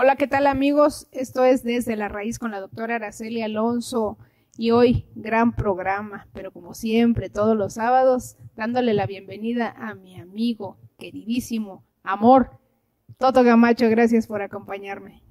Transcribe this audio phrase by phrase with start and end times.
[0.00, 1.08] Hola, ¿qué tal amigos?
[1.10, 4.16] Esto es Desde la Raíz con la doctora Araceli Alonso
[4.56, 10.14] y hoy gran programa, pero como siempre, todos los sábados, dándole la bienvenida a mi
[10.20, 12.60] amigo queridísimo, amor,
[13.18, 15.24] Toto Gamacho, gracias por acompañarme.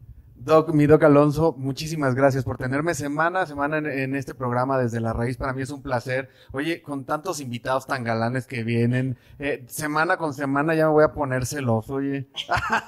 [0.47, 5.01] Doc, mi Doc Alonso, muchísimas gracias por tenerme semana a semana en, este programa desde
[5.01, 5.35] la raíz.
[5.35, 6.29] Para mí es un placer.
[6.53, 11.03] Oye, con tantos invitados tan galanes que vienen, eh, semana con semana ya me voy
[11.03, 12.27] a poner celoso, oye.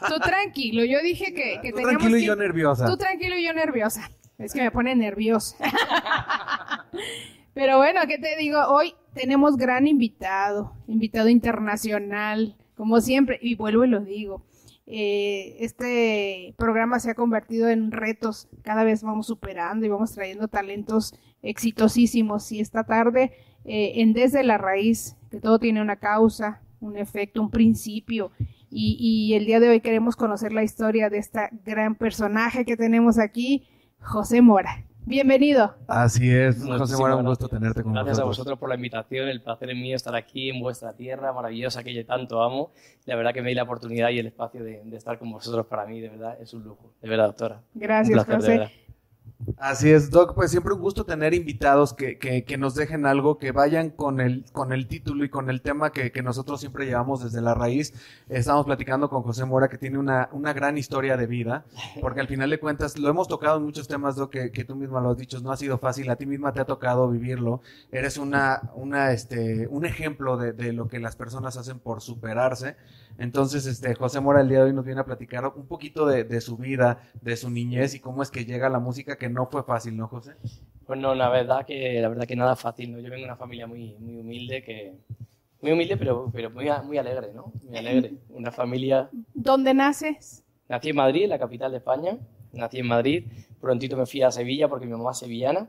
[0.08, 2.86] Tú tranquilo, yo dije que, que Tú tranquilo y yo nerviosa.
[2.86, 4.10] Tú tranquilo y yo nerviosa.
[4.38, 5.58] Es que me pone nerviosa.
[7.54, 8.58] Pero bueno, ¿qué te digo?
[8.70, 14.46] Hoy tenemos gran invitado, invitado internacional, como siempre, y vuelvo y lo digo
[14.92, 20.48] eh, este programa se ha convertido en retos, cada vez vamos superando y vamos trayendo
[20.48, 23.32] talentos exitosísimos y esta tarde
[23.66, 28.32] eh, en Desde la Raíz, que todo tiene una causa, un efecto, un principio
[28.72, 32.76] y, y el día de hoy queremos conocer la historia de esta gran personaje que
[32.76, 33.68] tenemos aquí,
[34.00, 34.89] José Mora.
[35.06, 35.76] Bienvenido.
[35.88, 39.42] Así es, José Mora, un gusto tenerte con Gracias a vosotros por la invitación, el
[39.42, 42.72] placer es mío estar aquí en vuestra tierra maravillosa que yo tanto amo.
[43.06, 45.86] La verdad que me di la oportunidad y el espacio de, estar con vosotros para
[45.86, 46.94] mí, de verdad, es un lujo.
[47.02, 47.62] De verdad, doctora.
[47.74, 48.72] Gracias, José.
[49.58, 53.38] Así es, Doc, pues siempre un gusto tener invitados que, que, que, nos dejen algo,
[53.38, 56.86] que vayan con el, con el título y con el tema que, que, nosotros siempre
[56.86, 57.94] llevamos desde la raíz.
[58.30, 61.66] Estamos platicando con José Mora, que tiene una, una gran historia de vida,
[62.02, 65.02] porque al final de cuentas lo hemos tocado en muchos temas, Doc, que, tú misma
[65.02, 67.62] lo has dicho, no ha sido fácil, a ti misma te ha tocado vivirlo.
[67.92, 72.76] Eres una, una, este, un ejemplo de, de lo que las personas hacen por superarse.
[73.20, 76.24] Entonces, este, José Mora el día de hoy nos viene a platicar un poquito de,
[76.24, 79.46] de su vida, de su niñez y cómo es que llega la música que no
[79.46, 80.34] fue fácil, ¿no, José?
[80.88, 82.98] Pues no, la verdad que, la verdad que nada fácil, ¿no?
[82.98, 84.96] Yo vengo de una familia muy, muy humilde, que,
[85.62, 87.52] muy humilde, pero, pero muy, muy alegre, ¿no?
[87.64, 88.14] Muy alegre.
[88.30, 89.10] Una familia...
[89.34, 90.44] ¿Dónde naces?
[90.68, 92.18] Nací en Madrid, la capital de España.
[92.54, 93.26] Nací en Madrid.
[93.60, 95.68] Prontito me fui a Sevilla porque mi mamá es sevillana.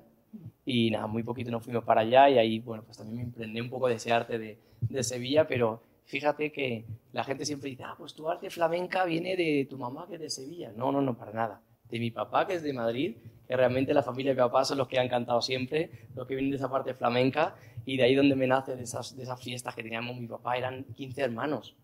[0.64, 3.60] Y nada, muy poquito nos fuimos para allá y ahí, bueno, pues también me emprendí
[3.60, 7.82] un poco de ese arte de, de Sevilla, pero fíjate que la gente siempre dice,
[7.82, 10.72] ah, pues tu arte flamenca viene de tu mamá que es de Sevilla.
[10.76, 11.60] No, no, no, para nada.
[11.90, 13.16] De mi papá que es de Madrid
[13.50, 16.36] que realmente la familia de mi papá son los que han cantado siempre, los que
[16.36, 19.42] vienen de esa parte flamenca, y de ahí donde me nace de esas, de esas
[19.42, 21.74] fiestas que teníamos mi papá, eran 15 hermanos.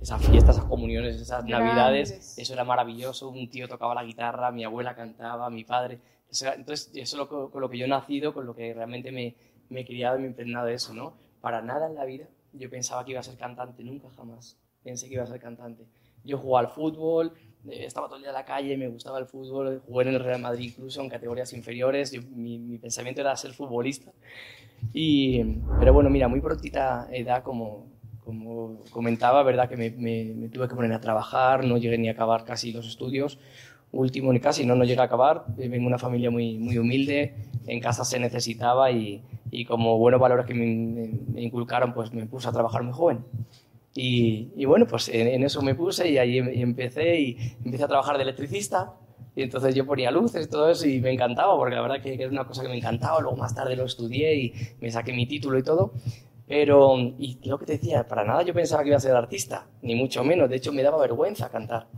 [0.00, 4.62] Esas fiestas, esas comuniones, esas navidades, eso era maravilloso, un tío tocaba la guitarra, mi
[4.62, 5.98] abuela cantaba, mi padre.
[6.30, 9.34] entonces, eso es lo, con lo que yo he nacido, con lo que realmente me,
[9.70, 11.14] me he criado y me he impregnado de eso, ¿no?
[11.40, 15.08] Para nada en la vida yo pensaba que iba a ser cantante, nunca jamás pensé
[15.08, 15.84] que iba a ser cantante.
[16.26, 17.32] Yo jugaba al fútbol,
[17.70, 20.40] estaba todo el día en la calle, me gustaba el fútbol, jugué en el Real
[20.40, 24.12] Madrid incluso en categorías inferiores, mi, pensamiento era ser futbolista.
[24.92, 25.42] Y,
[25.78, 27.86] pero bueno, mira, muy prontita edad, como,
[28.24, 32.12] como comentaba, verdad que me, me, tuve que poner a trabajar, no llegué ni a
[32.12, 33.38] acabar casi los estudios,
[33.92, 37.34] último ni casi, no, no llegué a acabar, vengo de una familia muy, muy humilde,
[37.66, 40.66] en casa se necesitaba y, y como buenos valores que me,
[41.32, 43.24] me, inculcaron, pues me puse a trabajar muy joven.
[43.98, 48.16] Y, bueno, pues en, eso me puse y ahí em, empecé y empecé a trabajar
[48.16, 48.92] de electricista.
[49.34, 52.14] Y entonces yo ponía luces y todo eso y me encantaba, porque la verdad que,
[52.14, 53.20] era una cosa que me encantaba.
[53.20, 55.92] Luego más tarde lo estudié y me saqué mi título y todo.
[56.46, 59.66] Pero, y lo que te decía, para nada yo pensaba que iba a ser artista,
[59.82, 60.48] ni mucho menos.
[60.48, 61.88] De hecho, me daba vergüenza cantar.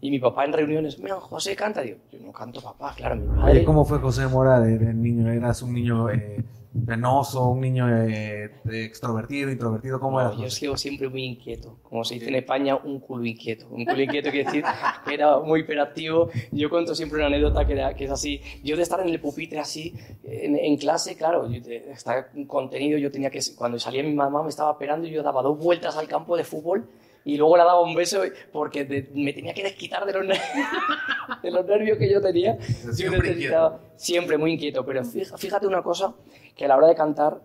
[0.00, 1.80] Y mi papá en reuniones, mira, José canta.
[1.80, 3.64] Digo, yo no canto, papá, claro, mi padre.
[3.64, 5.30] ¿Cómo fue José Mora de, niño?
[5.30, 6.44] ¿Eras un niño eh,
[6.86, 10.00] penoso, un niño eh, extrovertido, introvertido?
[10.00, 10.34] ¿Cómo era?
[10.34, 11.78] Yo sigo siempre muy inquieto.
[11.82, 13.66] Como se dice en España, un culo inquieto.
[13.70, 14.64] Un culo inquieto quiere decir
[15.06, 16.30] que era muy hiperactivo.
[16.50, 18.40] Yo cuento siempre una anécdota que, que es así.
[18.62, 23.30] Yo de estar en el pupitre así, en, clase, claro, yo, estar contenido, yo tenía
[23.30, 26.36] que, cuando salía mi mamá me estaba esperando y yo daba dos vueltas al campo
[26.36, 26.88] de fútbol
[27.24, 28.20] y luego le daba un beso
[28.52, 30.26] porque me tenía que desquitar de los,
[31.42, 32.58] de los nervios que yo tenía.
[32.60, 33.50] Siempre,
[33.96, 36.14] siempre muy inquieto, pero fíjate una cosa,
[36.54, 37.40] que a la hora de cantar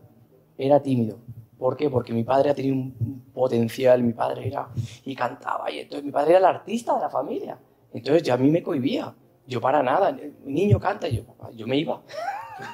[0.57, 1.17] era tímido.
[1.57, 1.89] ¿Por qué?
[1.89, 4.69] Porque mi padre ha tenido un potencial, mi padre era
[5.05, 7.57] y cantaba, y entonces mi padre era el artista de la familia.
[7.93, 9.13] Entonces ya a mí me cohibía.
[9.47, 11.23] Yo para nada, el niño canta, y yo,
[11.53, 12.01] yo me iba.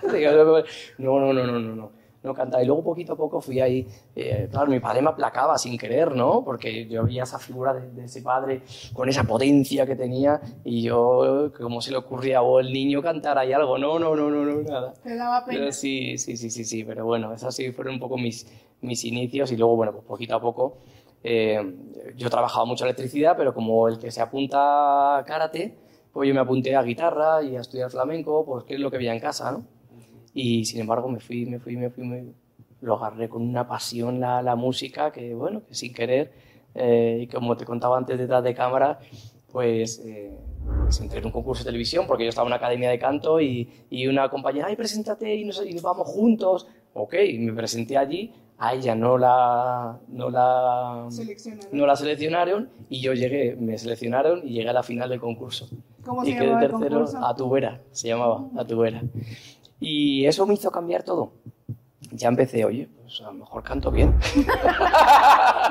[0.98, 2.62] no, no, no, no, no, no no cantaba.
[2.64, 6.16] Y luego poquito a poco fui ahí, eh, claro, mi padre me aplacaba sin querer,
[6.16, 6.44] ¿no?
[6.44, 8.62] Porque yo veía esa figura de, ese padre
[8.94, 13.38] con esa potencia que tenía y yo, como se le ocurría, o el niño cantar
[13.38, 14.94] ahí algo, no, no, no, no, no, nada.
[15.04, 15.72] Te daba pena.
[15.72, 18.48] sí, sí, sí, sí, sí, pero bueno, esas sí fueron un poco mis,
[18.82, 20.78] mis inicios y luego, bueno, pues poquito a poco.
[21.24, 21.60] Eh,
[22.16, 25.76] yo trabajaba mucho electricidad, pero como el que se apunta a karate,
[26.14, 28.98] pues yo me apunté a guitarra y a estudiar flamenco, pues que es lo que
[28.98, 29.66] veía en casa, ¿no?
[30.36, 32.26] Y sin embargo me fui, me fui, me fui, me...
[32.82, 36.32] lo agarré con una pasión la, la música que, bueno, que sin querer,
[36.76, 39.00] eh, y como te contaba antes detrás de cámara,
[39.52, 40.34] pues eh,
[40.84, 43.40] pues entré en un concurso de televisión porque yo estaba en una academia de canto
[43.40, 46.68] y, y una compañera, ay, preséntate y nos, y nos vamos juntos.
[46.94, 51.70] Ok, y me presenté allí, a ella no la, no la, Seleccionaron.
[51.72, 55.68] no la seleccionaron y yo llegué, me seleccionaron y llegué a la final del concurso.
[56.06, 57.26] ¿Cómo y se quedé llamaba el tercero concurso?
[57.26, 59.02] a tu vera, se llamaba, a tu vera.
[59.80, 61.34] Y eso me hizo cambiar todo.
[62.12, 64.14] Ya empecé, oye, pues a lo mejor canto bien.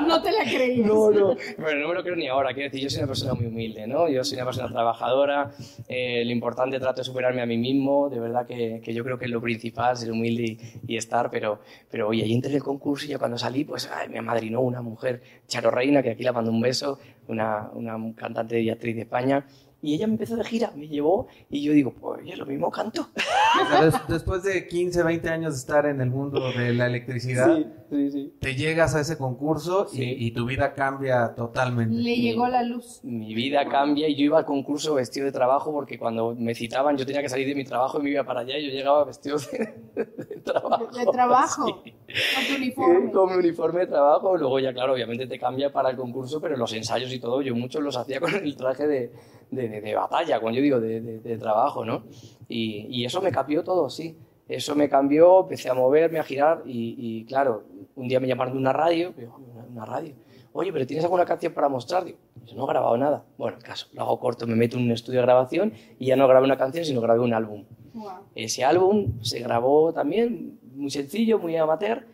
[0.05, 0.85] No te la creías.
[0.85, 1.35] No, no.
[1.57, 2.53] Bueno, no me lo creo ni ahora.
[2.53, 4.09] Quiero decir, yo soy una persona muy humilde, ¿no?
[4.09, 5.51] Yo soy una persona trabajadora.
[5.87, 8.09] eh, lo importante trato de superarme a mí mismo.
[8.09, 11.31] De verdad que, que yo creo que es lo principal, ser humilde y, y estar.
[11.31, 11.59] Pero,
[11.89, 14.59] pero oye, ahí entré en el concurso y ya cuando salí, pues ay, me amadrinó
[14.59, 16.99] una mujer, Charo Reina, que aquí la mando un beso,
[17.29, 19.45] una, una cantante y actriz de España.
[19.81, 22.69] Y ella me empezó de gira, me llevó y yo digo, pues oye, lo mismo
[22.69, 23.09] canto.
[23.63, 26.87] O sea, des- después de 15, 20 años de estar en el mundo de la
[26.87, 27.57] electricidad,
[27.89, 28.33] sí, sí.
[28.39, 30.15] te llegas a ese concurso y, Sí.
[30.19, 31.95] y tu vida cambia totalmente.
[31.95, 32.99] Le llegó la luz.
[33.03, 36.97] mi vida cambia y yo iba al concurso vestido de trabajo porque cuando me citaban
[36.97, 39.03] yo tenía que salir de mi trabajo y me iba para allá y yo llegaba
[39.05, 40.87] vestido de, de trabajo.
[40.93, 41.81] De, de trabajo.
[41.83, 41.91] Sí.
[42.35, 43.11] Con tu uniforme.
[43.11, 46.55] Con mi uniforme de trabajo, luego ya claro, obviamente te cambia para el concurso, pero
[46.57, 49.11] los ensayos y todo, yo muchos los hacía con el traje de,
[49.55, 52.03] de, de- de batalla, cuando yo digo de, trabajo, ¿no?
[52.47, 54.15] Y, y eso me cambió todo, sí.
[54.47, 57.63] Eso me cambió, empecé a moverme, a girar y, y, claro,
[57.95, 60.13] un día me llamaron de una radio, digo, una, una radio.
[60.53, 62.05] Oye, pero ¿tienes alguna canción para mostrar?
[62.05, 63.25] Digo, yo no he grabado nada.
[63.37, 66.15] Bueno, el caso, lo hago corto, me meto en un estudio de grabación y ya
[66.15, 67.65] no grabé una canción, sino grabé un álbum.
[67.95, 68.09] Wow.
[68.35, 72.05] Ese álbum se grabó también, muy sencillo, muy amateur,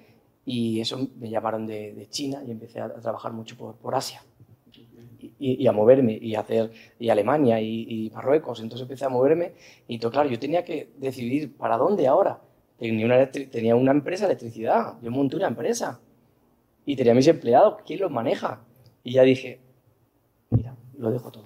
[0.46, 3.94] y eso me llamaron de, de China y empecé a, a trabajar mucho por, por
[3.94, 4.24] Asia.
[5.44, 8.60] Y, y a moverme, y hacer, y Alemania, y, y Marruecos.
[8.60, 9.54] Entonces empecé a moverme,
[9.88, 12.40] y entonces, claro, yo tenía que decidir para dónde ahora.
[12.78, 16.00] Tenía una, electri- tenía una empresa de electricidad, yo monté una empresa,
[16.86, 18.60] y tenía mis empleados, ¿quién los maneja?
[19.04, 19.60] Y ya dije,
[20.52, 21.46] mira, lo dejo todo,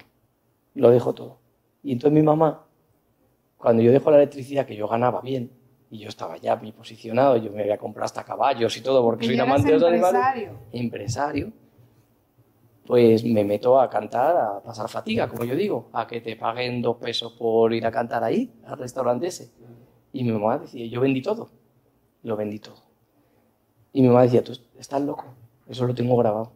[0.74, 1.38] lo dejo todo.
[1.82, 2.66] Y entonces mi mamá,
[3.58, 5.50] cuando yo dejo la electricidad, que yo ganaba bien,
[5.90, 9.26] y yo estaba ya bien posicionado, yo me había comprado hasta caballos y todo, porque
[9.26, 10.60] soy Y un eras amante de los animales, empresario.
[10.74, 11.54] empresario,
[12.86, 16.82] pues me meto a cantar, a pasar fatiga, como yo digo, a que te paguen
[16.82, 19.52] dos pesos por ir a cantar ahí, al restaurante ese.
[20.14, 21.50] Y mi mamá decía, yo vendí todo,
[22.24, 22.78] lo vendí todo.
[23.92, 25.26] Y mi mamá decía, tú estás loco,
[25.68, 26.52] eso lo tengo grabado.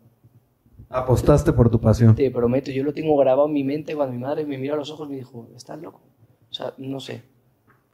[0.89, 2.15] Apostaste por tu pasión.
[2.15, 4.77] Te prometo, yo lo tengo grabado en mi mente cuando mi madre me miró a
[4.77, 6.01] los ojos y me dijo, ¿estás loco?
[6.49, 7.23] O sea, no sé,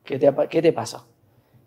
[0.04, 1.06] ¿qué te, qué te pasa?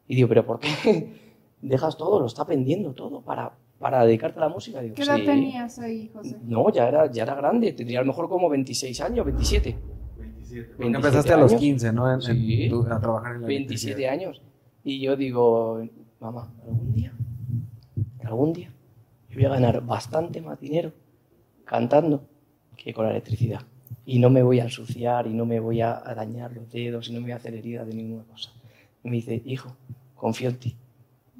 [0.06, 1.12] Y digo, ¿pero por qué
[1.60, 2.20] dejas todo?
[2.20, 4.80] Lo está vendiendo todo para, para dedicarte a la música.
[4.80, 5.24] Digo, ¿Qué edad "Sí".
[5.24, 6.36] tenías ahí, José?
[6.44, 9.76] No, ya era, ya era grande, tendría a lo mejor como 26 años, 27.
[10.18, 10.68] 27.
[10.68, 11.60] Porque 27 empezaste a los años.
[11.60, 12.08] 15, ¿no?
[12.08, 12.66] En- en Sí.
[12.68, 14.12] tu- a trabajar en la 27 electricidad.
[14.12, 14.42] años.
[14.84, 15.82] Y yo digo,
[16.20, 17.12] mamá, algún día,
[18.24, 18.70] algún día,
[19.30, 20.92] yo voy a ganar bastante más dinero
[21.64, 22.22] cantando
[22.76, 23.60] que con la electricidad.
[24.04, 27.08] Y no me voy a ensuciar y no me voy a, a dañar los dedos
[27.08, 28.50] y no me voy a hacer heridas de ninguna cosa.
[29.04, 29.76] Y me dice, hijo,
[30.14, 30.74] confío en ti,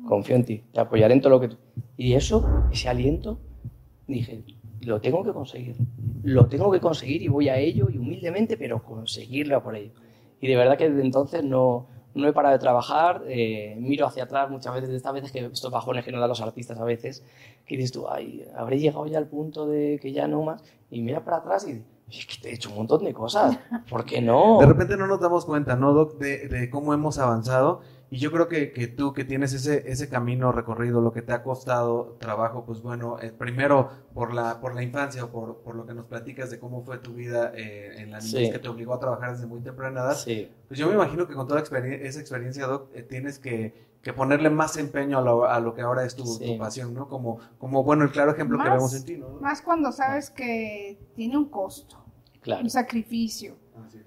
[0.06, 1.56] confío en ti, te apoyaré en todo lo que tú...
[1.98, 3.40] Y eso, ese aliento,
[4.06, 4.44] dije,
[4.82, 5.74] lo tengo que conseguir,
[6.22, 9.90] lo tengo que conseguir y voy a ello y humildemente, pero conseguirlo por ello.
[10.40, 14.22] Y de verdad que desde entonces no, no he parado de trabajar, eh, miro hacia
[14.22, 16.84] atrás muchas veces, de estas veces que estos bajones que nos dan los artistas a
[16.84, 17.24] veces,
[17.66, 20.62] que dices tú, ay, habré llegado ya al punto de que ya no más,
[20.92, 21.82] y mira para atrás y
[22.16, 23.58] es que te he hecho un montón de cosas,
[23.90, 24.58] ¿por qué no?
[24.60, 26.16] De repente no nos damos cuenta, ¿no, Doc?
[26.18, 27.80] De cómo hemos avanzado.
[28.10, 31.32] Y yo creo que, que tú que tienes ese, ese camino recorrido, lo que te
[31.32, 35.74] ha costado trabajo, pues bueno, eh, primero por la, por la infancia o por, por
[35.74, 38.50] lo que nos platicas de cómo fue tu vida eh, en la niñez Sí.
[38.50, 40.14] que te obligó a trabajar desde muy temprana edad.
[40.16, 43.86] Sí, Pues yo me imagino que con toda experien- esa experiencia, Doc, eh, tienes que,
[44.00, 46.46] que ponerle más empeño a lo, a lo que ahora es tu, Sí.
[46.46, 47.08] tu pasión, ¿no?
[47.08, 49.28] Como, como, bueno, el claro ejemplo que vemos en ti, ¿no?
[49.40, 51.98] Más cuando sabes que tiene un costo,
[52.40, 52.62] claro.
[52.62, 53.56] un sacrificio.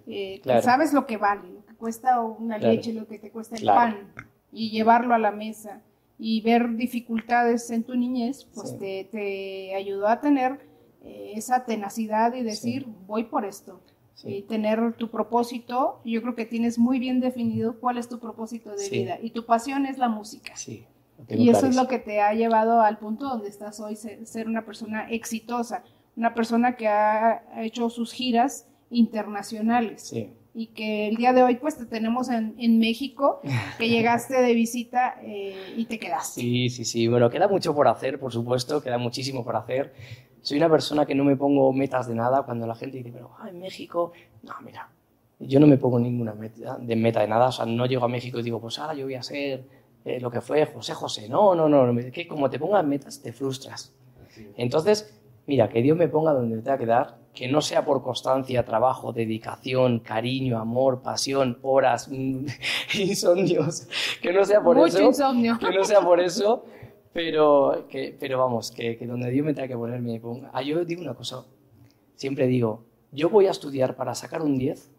[0.08, 0.62] Eh, que Claro.
[0.64, 2.74] sabes lo que vale, que cuesta una Claro.
[2.76, 3.80] leche, lo que te cuesta el Claro.
[3.96, 4.14] pan,
[4.54, 5.82] y llevarlo a la mesa
[6.18, 8.78] y ver dificultades en tu niñez, pues Sí.
[8.80, 10.70] te, te ayudó a tener
[11.04, 13.82] eh, esa tenacidad y decir, voy por esto.
[14.14, 14.36] Sí.
[14.36, 18.70] Y tener tu propósito, yo creo que tienes muy bien definido cuál es tu propósito
[18.76, 20.56] de vida y tu pasión es la música.
[20.56, 20.86] Sí,
[21.28, 24.64] Y eso es lo que te ha llevado al punto donde estás hoy, ser, una
[24.64, 25.84] persona exitosa,
[26.16, 31.44] una persona que ha ha hecho sus giras internacionales Sí, y que el día de
[31.44, 33.42] hoy pues te tenemos en, en México,
[33.78, 36.42] que llegaste de visita eh, y te quedaste.
[36.42, 37.08] Sí, sí, sí.
[37.08, 39.94] Bueno, queda mucho por hacer, por supuesto, queda muchísimo por hacer.
[40.42, 43.32] Soy una persona que no me pongo metas de nada cuando la gente dice, pero
[43.40, 44.12] ah, en México,
[44.44, 44.90] no, mira,
[45.40, 48.08] yo no me pongo ninguna meta de, meta de nada, o sea, no llego a
[48.08, 49.64] México y digo, pues ahora yo voy a ser
[50.04, 51.30] eh, lo que fue José José.
[51.30, 53.94] No, no, no, no, que como te pongas metas te frustras.
[54.58, 58.04] Entonces, mira, que Dios me ponga donde me tenga que dar que no sea por
[58.04, 62.10] constancia, trabajo, dedicación, cariño, amor, pasión, horas,
[62.94, 63.88] insomnios,
[64.22, 65.58] que no sea por Mucho eso, insomnio.
[65.60, 66.66] que no sea por eso,
[67.14, 70.50] pero, que, pero vamos, que, que donde Dios me tenga que poner me ponga.
[70.54, 71.46] Ah, yo digo una cosa,
[72.16, 74.92] siempre digo, yo voy a estudiar para sacar un 10,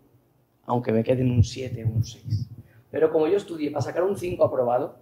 [0.66, 2.48] aunque me queden un 7 o un 6.
[2.90, 4.96] Pero como yo estudié para sacar un 5 aprobado,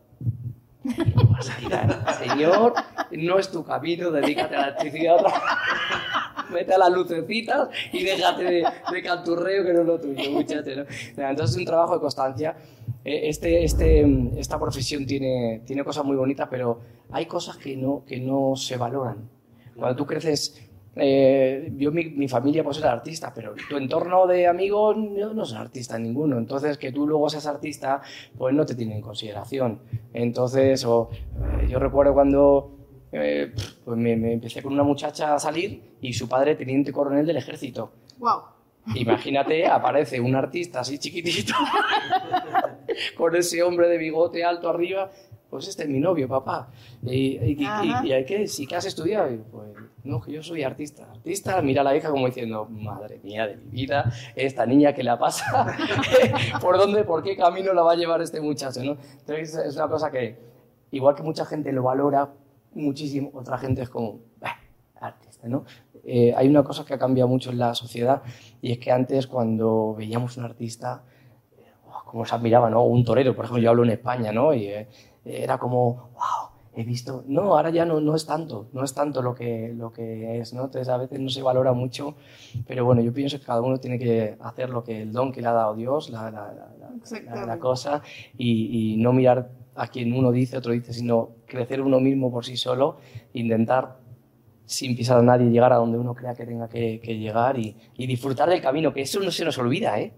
[0.83, 2.75] no vas a ir a- Señor,
[3.13, 5.17] no es tu camino, dedícate a la electricidad,
[6.51, 10.71] mete a las lucecitas y déjate de, de canturreo que no es lo tuyo, muchacho.
[10.77, 11.29] ¿no?
[11.29, 12.57] Entonces es un trabajo de constancia.
[13.05, 16.81] Eh, Este, este, esta profesión tiene, tiene cosas muy bonitas, pero
[17.11, 19.29] hay cosas que no, que no se valoran.
[19.77, 24.47] Cuando tú creces, eh, yo mi, mi familia pues era artista, pero tu entorno de
[24.47, 26.37] amigos no, no son artistas ninguno.
[26.37, 28.03] Entonces que tú luego seas artista,
[28.37, 29.81] pues no te tienen en consideración.
[30.13, 31.09] Entonces, o,
[31.63, 32.77] eh, yo recuerdo cuando
[33.13, 33.53] eh,
[33.85, 37.37] pues me, me empecé con una muchacha a salir y su padre teniente coronel del
[37.37, 37.93] ejército.
[38.19, 38.43] Wow.
[38.95, 41.53] Imagínate, aparece un artista así chiquitito,
[43.17, 45.11] con ese hombre de bigote alto arriba,
[45.49, 46.69] pues este es mi novio, papá.
[47.03, 49.29] Y, y, y- y hay que, ¿sí que has estudiado?
[49.51, 49.69] Pues
[50.05, 51.07] no, que yo soy artista.
[51.11, 55.03] Artista, mira a la hija como diciendo, madre mía de mi vida, esta niña que
[55.03, 55.77] la pasa,
[56.61, 58.83] ¿por dónde, por qué camino la va a llevar este muchacho?
[58.83, 58.97] ¿no?
[59.19, 60.39] Entonces es una cosa que,
[60.93, 62.31] igual que mucha gente lo valora
[62.75, 64.57] muchísimo, otra gente es como, "Bah,
[65.01, 65.65] artista, ¿no?
[66.05, 68.23] Eh, hay una cosa que ha cambiado mucho en la sociedad
[68.63, 71.03] y es que antes cuando veíamos un artista,
[71.59, 72.83] eh, oh, como se admiraba, ¿no?
[72.85, 74.53] Un torero, por ejemplo, yo hablo en España, ¿no?
[74.55, 74.89] Y eh,
[75.25, 77.25] era como, wow, he visto...
[77.27, 80.53] No, ahora ya no, no es tanto, no es tanto lo que, lo que es,
[80.55, 80.65] ¿no?
[80.65, 82.15] Entonces a veces no se valora mucho,
[82.67, 85.41] pero bueno, yo pienso que cada uno tiene que hacer lo que el don que
[85.43, 86.71] le ha dado Dios, la, la- la-
[87.59, 88.03] cosa,
[88.39, 92.45] y, y no mirar a quien uno dice, otro dice, sino crecer uno mismo por
[92.45, 92.99] sí solo,
[93.33, 93.99] intentar
[94.67, 97.77] sin pisar a nadie, llegar a donde uno crea que tenga que, que llegar y,
[97.97, 100.13] y disfrutar del camino, que eso no se nos olvida, ¿eh?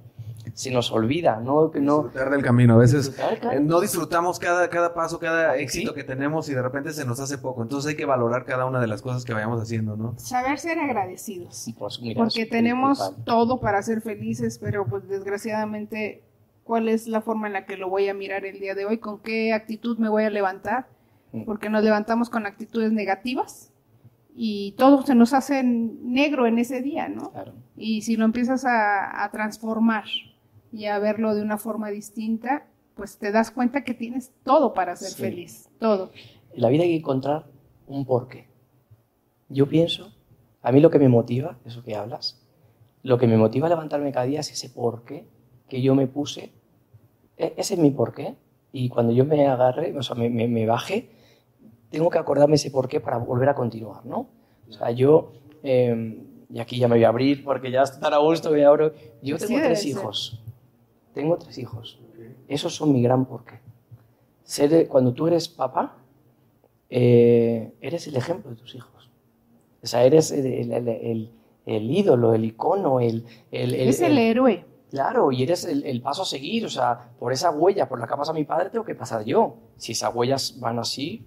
[0.54, 1.70] Se nos olvida, ¿no?
[1.70, 2.74] Que no Disfrutar del camino.
[2.74, 3.56] A veces Disfrutar, claro.
[3.58, 5.62] eh, no disfrutamos cada, cada paso, cada Sí.
[5.62, 7.62] éxito que tenemos y de repente se nos hace poco.
[7.62, 10.14] Entonces hay que valorar cada una de las cosas que vayamos haciendo, ¿no?
[10.18, 11.64] Saber ser agradecidos.
[11.78, 16.22] pues, mira, Porque tenemos todo para ser felices, pero pues desgraciadamente,
[16.64, 18.98] ¿cuál es la forma en la que lo voy a mirar el día de hoy?
[18.98, 20.88] ¿Con qué actitud me voy a levantar?
[21.32, 21.44] Mm.
[21.44, 23.72] Porque nos levantamos con actitudes negativas
[24.34, 27.30] y todo se nos hace negro en ese día, ¿no?
[27.32, 27.52] Claro.
[27.76, 30.04] Y si lo empiezas a, a transformar
[30.72, 34.96] y a verlo de una forma distinta, pues te das cuenta que tienes todo para
[34.96, 35.22] ser Sí.
[35.22, 36.10] feliz, todo.
[36.54, 37.46] En la vida hay que encontrar
[37.86, 38.48] un porqué.
[39.48, 40.14] Yo pienso,
[40.62, 42.42] a mí lo que me motiva, eso que hablas,
[43.02, 45.26] lo que me motiva a levantarme cada día es ese porqué
[45.72, 46.50] que yo me puse.
[47.38, 48.34] E- Ese es mi porqué.
[48.74, 51.08] Y cuando yo me agarre, o sea, me, me, me baje,
[51.90, 54.26] tengo que acordarme ese porqué para volver a continuar, ¿no?
[54.68, 56.18] O sea, yo, eh,
[56.50, 58.92] y aquí ya me voy a abrir porque ya tan a gusto que abro.
[59.22, 60.42] Yo tengo debe tres hijos.
[61.14, 61.98] Tengo tres hijos.
[62.48, 63.58] Esos son mi gran porqué.
[64.44, 65.96] Ser, cuando tú eres papá,
[66.90, 69.08] eh, eres el ejemplo de tus hijos.
[69.82, 71.30] O sea, eres el, el- el-
[71.64, 73.24] el- ídolo, el icono, el...
[73.50, 74.64] el- el- es el el- héroe.
[74.92, 76.66] Claro, y eres el, paso a seguir.
[76.66, 79.56] O sea, por esa huella por la que pasa mi padre, tengo que pasar yo.
[79.78, 81.24] Si esas huellas van así,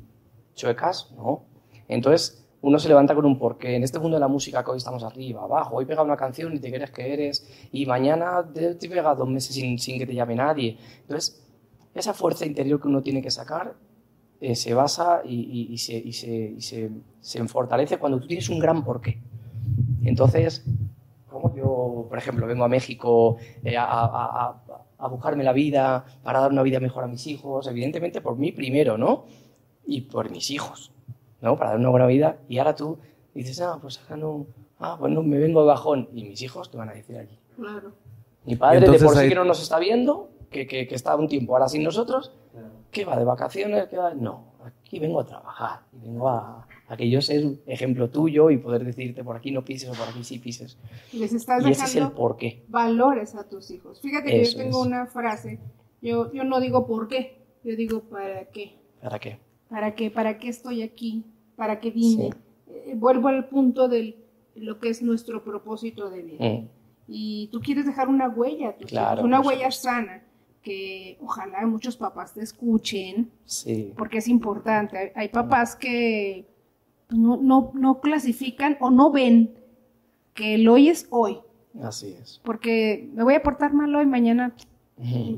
[0.54, 1.46] chuecas, no.
[1.88, 3.76] Entonces, uno se levanta con un porqué.
[3.76, 6.60] En este mundo de la música hoy estamos arriba, abajo, hoy pega una canción y
[6.60, 10.36] te crees que eres, y mañana te, te pega dos meses sin, que te llame
[10.36, 10.78] nadie.
[11.02, 11.44] Entonces,
[11.96, 13.76] esa fuerza interior que uno tiene que sacar
[14.42, 19.20] eh, se basa y, se, y se- fortalece cuando tú tienes un gran porqué.
[20.04, 20.64] Entonces,
[21.66, 24.06] yo, por ejemplo, vengo a México eh, a, a-
[24.46, 24.62] a-
[24.98, 28.52] a buscarme la vida para dar una vida mejor a mis hijos, evidentemente por mí
[28.52, 29.26] primero, ¿no?
[29.86, 30.92] Y por mis hijos,
[31.42, 31.58] ¿no?
[31.58, 32.38] Para dar una buena vida.
[32.48, 32.98] Y ahora tú
[33.34, 34.46] dices, ah, pues ahora no,
[34.80, 36.10] ah, pues no, me vengo de bajón.
[36.14, 37.38] Y mis hijos te van a decir allí.
[37.58, 37.92] Claro.
[38.46, 41.28] Mi padre, de por sí que no nos está viendo, que, que, que está un
[41.28, 42.32] tiempo ahora sin nosotros,
[42.92, 43.18] ¿qué va?
[43.18, 43.88] ¿De vacaciones?
[43.88, 44.14] ¿Qué va?
[44.14, 48.50] No, aquí vengo a trabajar, y vengo a, a que yo sea un ejemplo tuyo
[48.52, 50.78] y poder decirte por aquí no pises o por aquí sí pises.
[51.14, 52.64] Les estás Y ese es el dejando porqué.
[52.68, 54.00] valores a tus hijos.
[54.02, 54.88] Fíjate que Eso yo tengo es.
[54.88, 55.60] una frase.
[56.02, 58.76] Yo, yo no digo por qué, yo digo para qué.
[59.02, 59.40] ¿Para qué?
[59.70, 60.12] ¿Para qué?
[60.12, 61.24] ¿Para qué estoy aquí?
[61.56, 62.30] ¿Para qué vine?
[62.68, 64.16] Eh, vuelvo al punto de
[64.56, 66.46] lo que es nuestro propósito de vida.
[66.46, 66.68] Mm,
[67.08, 69.84] Y tú quieres dejar una huella, a tus Claro, hijos, una por huella supuesto.
[69.90, 70.24] sana,
[70.62, 75.12] que ojalá muchos papás te escuchen, sí, porque es importante.
[75.16, 76.46] Hay, papás que
[77.10, 79.54] no, no, no clasifican o no ven
[80.34, 81.40] que el hoy es hoy,
[81.82, 82.42] así es.
[82.44, 84.54] porque me voy a portar mal hoy, mañana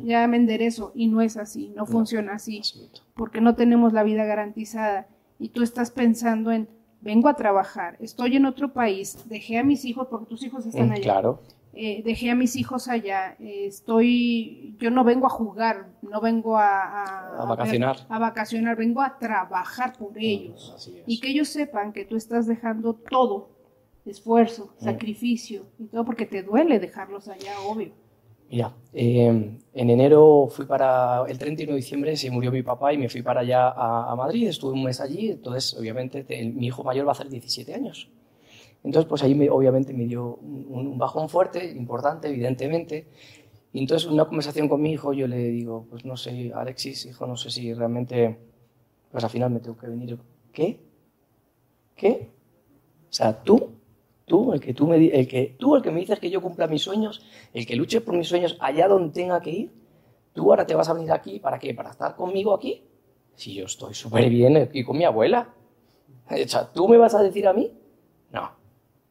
[0.03, 3.01] ya me enderezo, y no es así, no funciona así absoluto.
[3.15, 5.07] porque no tenemos la vida garantizada
[5.39, 6.67] y tú estás pensando en
[7.01, 10.89] vengo a trabajar, estoy en otro país, dejé a mis hijos, porque tus hijos están
[10.89, 11.39] Mm, allá, Claro.
[11.77, 16.57] Eh, dejé a mis hijos allá, eh, estoy, yo no vengo a jugar, no vengo
[16.57, 17.97] a, a, A vacacionar.
[18.09, 20.73] a vacacionar, vengo a trabajar por ellos.
[20.75, 21.03] Así es.
[21.07, 23.49] Y que ellos sepan que tú estás dejando todo,
[24.05, 24.83] esfuerzo, Mm.
[24.83, 27.91] sacrificio, y todo porque te duele dejarlos allá, obvio.
[28.49, 29.27] Mira, eh,
[29.73, 33.21] en enero fui para, el 31 de diciembre se murió mi papá y me fui
[33.21, 37.05] para allá a, a Madrid, estuve un mes allí, entonces obviamente te- mi hijo mayor
[37.05, 38.09] va a hacer 17 años.
[38.83, 43.07] Entonces pues ahí me- obviamente me dio un, un bajón fuerte, importante, evidentemente.
[43.73, 47.05] Y entonces en una conversación con mi hijo yo le digo, pues no sé, Alexis,
[47.07, 48.37] hijo, no sé si realmente,
[49.11, 50.17] pues al final me tengo que venir.
[50.53, 50.79] ¿Qué?
[51.95, 52.29] ¿Qué?
[53.09, 53.71] O sea, tú
[54.25, 56.67] Tú, el que tú me, el que, tú, el que me dices que yo cumpla
[56.67, 57.21] mis sueños,
[57.53, 59.71] el que luche por mis sueños allá donde tenga que ir,
[60.33, 61.73] tú ahora te vas a venir aquí, ¿para qué?
[61.73, 62.83] ¿Para estar conmigo aquí?
[63.35, 65.53] Si yo estoy súper bien aquí con mi abuela.
[66.29, 67.71] O sea, ¿tú me vas a decir a mí?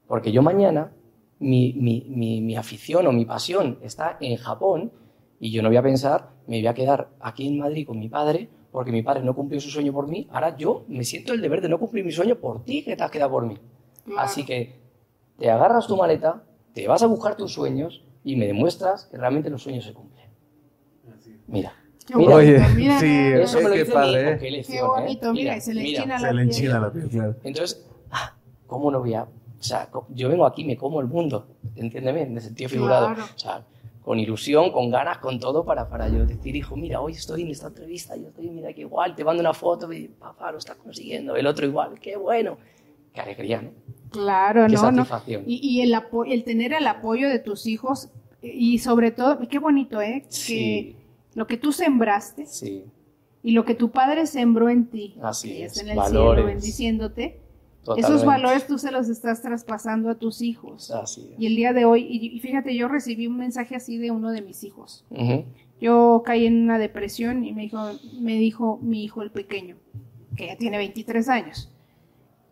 [0.06, 0.92] Porque yo mañana,
[1.38, 4.92] mi, mi, mi, mi afición o mi pasión está en Japón
[5.40, 8.08] y yo no voy a pensar, me voy a quedar aquí en Madrid con mi
[8.08, 10.28] padre porque mi padre no cumplió su sueño por mí.
[10.30, 13.02] Ahora yo me siento el deber de no cumplir mi sueño por ti que te
[13.02, 13.56] has quedado por mí.
[14.18, 14.78] Así que
[15.38, 16.44] te agarras tu maleta,
[16.74, 20.26] te vas a buscar tus sueños y me demuestras que realmente los sueños se cumplen.
[21.46, 21.72] Mira,
[22.06, 22.36] Qué Mira.
[22.36, 24.38] Oye, bonito, mira sí, eso me lo dice padre, mi hijo, ¿eh?
[24.38, 25.32] qué Qué lección, bonito, ¿eh?
[25.32, 26.40] mira, se le enchina la Se le piel.
[26.40, 27.34] enchina la piel, claro.
[27.42, 28.36] Entonces, ah,
[28.66, 29.26] ¿cómo no voy a...?
[29.58, 33.14] O sea, yo vengo aquí me como el mundo, entiéndeme, en el sentido figurado.
[33.14, 33.24] Claro.
[33.34, 33.64] O sea,
[34.02, 37.48] con ilusión, con ganas, con todo, para, para yo decir, hijo, mira, hoy estoy en
[37.48, 40.76] esta entrevista, yo estoy, mira, que igual, te mando una foto, y, papá, lo estás
[40.76, 42.56] consiguiendo, el otro igual, qué bueno.
[43.12, 43.70] Qué alegría, ¿no?
[44.10, 44.98] Claro, Qué no, no.
[45.04, 45.42] satisfacción.
[45.46, 45.92] Y, y el,
[46.28, 48.10] el tener el apoyo de tus hijos
[48.42, 50.24] y sobre todo, qué bonito, ¿eh?
[50.28, 50.54] Sí.
[50.54, 50.96] Que
[51.34, 52.84] lo que tú sembraste Sí,
[53.42, 56.36] y lo que tu padre sembró en ti, Así que es, en el valores.
[56.36, 57.40] cielo bendiciéndote,
[57.86, 58.14] totalmente.
[58.14, 60.90] esos valores tú se los estás traspasando a tus hijos.
[60.90, 61.40] Así es.
[61.40, 64.42] Y el día de hoy, y, fíjate, yo recibí un mensaje así de uno de
[64.42, 65.04] mis hijos.
[65.80, 67.78] Yo caí en una depresión y me dijo,
[68.20, 69.76] me dijo mi hijo el pequeño,
[70.36, 71.70] que ya tiene 23 años.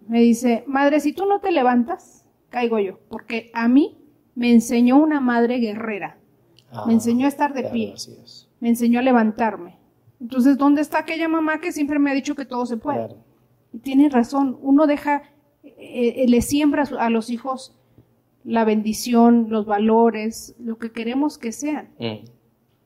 [0.08, 3.96] Me dice, madre, si tú no te levantas, caigo yo, porque a mí
[4.34, 6.18] me enseñó una madre guerrera,
[6.76, 8.48] Ah, me enseñó a estar de claro, pie, así es.
[8.58, 9.76] me enseñó a levantarme.
[10.20, 12.98] Entonces, ¿dónde está aquella mamá que siempre me ha dicho que todo se puede?
[13.06, 13.23] Claro.
[13.74, 15.24] Y tiene razón, uno deja,
[15.64, 15.74] eh,
[16.22, 17.74] eh, le siembra a su- a los hijos
[18.44, 22.26] la bendición, los valores, lo que queremos que sean, Mm,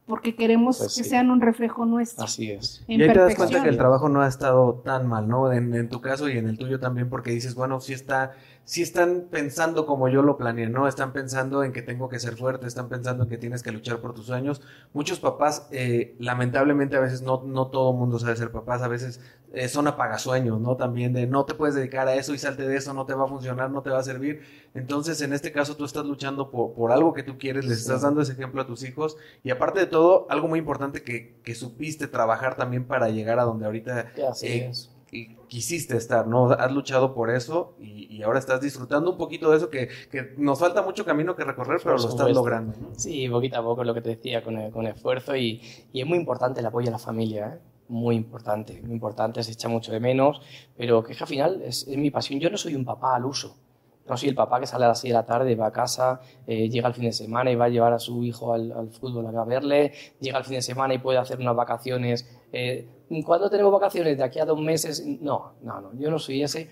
[0.06, 1.10] porque queremos Pues que sí.
[1.10, 2.24] sean un reflejo nuestro.
[2.24, 2.82] así es.
[2.88, 5.52] en y ahí te das cuenta que el trabajo no ha estado tan mal, ¿no?
[5.52, 8.32] En, en tu caso y en el tuyo también, porque dices, bueno, sí está,
[8.64, 10.88] sí están pensando como yo lo planeé, ¿no?
[10.88, 14.00] Están pensando en que tengo que ser fuerte, están pensando en que tienes que luchar
[14.00, 14.62] por tus sueños.
[14.94, 19.20] Muchos papás, eh, lamentablemente a veces no, no todo mundo sabe ser papás, a veces
[19.52, 20.76] eh, son apagasueños, ¿no?
[20.76, 23.24] También de no te puedes dedicar a eso y salte de eso, no te va
[23.24, 24.42] a funcionar, no te va a servir.
[24.74, 28.02] Entonces, en este caso, tú estás luchando por, por algo que tú quieres, les estás
[28.02, 31.54] dando ese ejemplo a tus hijos y aparte de todo, algo muy importante que, que
[31.54, 34.70] supiste trabajar también para llegar a donde ahorita eh,
[35.10, 36.50] y quisiste estar, ¿no?
[36.50, 40.34] Has luchado por eso y, y ahora estás disfrutando un poquito de eso que, que
[40.36, 42.74] nos falta mucho camino que recorrer, pero Por lo estás logrando.
[42.78, 42.88] ¿no?
[42.94, 46.18] Sí, poquito a poco lo que te decía, con, con esfuerzo y, y es muy
[46.18, 47.77] importante el apoyo a la familia, ¿eh?
[47.88, 50.40] Muy importante, muy importante, se echa mucho de menos,
[50.76, 52.40] pero que es que al final es, es mi pasión.
[52.40, 53.56] Yo no soy un papá al uso,
[54.08, 56.20] no soy el papá que sale a las 6 de la tarde, va a casa,
[56.46, 58.90] eh, llega el fin de semana y va a llevar a su hijo al, al
[58.90, 62.26] fútbol a verle, llega el fin de semana y puede hacer unas vacaciones.
[62.52, 62.88] Eh,
[63.24, 64.16] ¿Cuándo tenemos vacaciones?
[64.18, 65.04] ¿De aquí a dos meses?
[65.20, 66.68] No, no, no, yo no soy ese.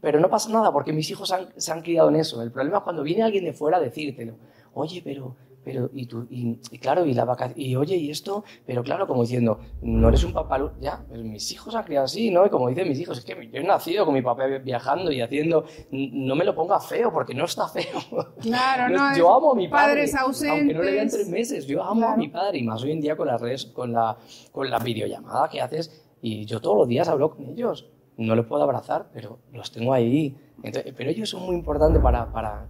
[0.00, 2.42] Pero no pasa nada porque mis hijos han- se han criado en eso.
[2.42, 4.34] El problema es cuando viene alguien de fuera a decírtelo.
[4.74, 8.44] Oye, pero, pero, y tú, y, y claro, y la vaca, y oye, y esto,
[8.64, 12.30] pero claro, como diciendo, no eres un papá, ya, pero mis hijos han criado así,
[12.30, 12.46] ¿no?
[12.46, 15.20] Y como dicen mis hijos, es que yo he nacido con mi papá viajando y
[15.20, 17.84] haciendo, no me lo ponga feo, porque no está feo.
[18.40, 19.88] Claro, No, no, yo amo a mi padre.
[19.94, 20.60] padres ausentes.
[20.60, 22.18] Aunque no le vean tres meses, yo amo a Claro.
[22.18, 24.16] mi padre y más hoy en día con las redes, con la,
[24.52, 27.90] con la videollamada que haces y yo todos los días hablo con ellos.
[28.16, 30.36] No los puedo abrazar, pero los tengo ahí.
[30.62, 32.68] Entonces, pero ellos son muy importantes para, para,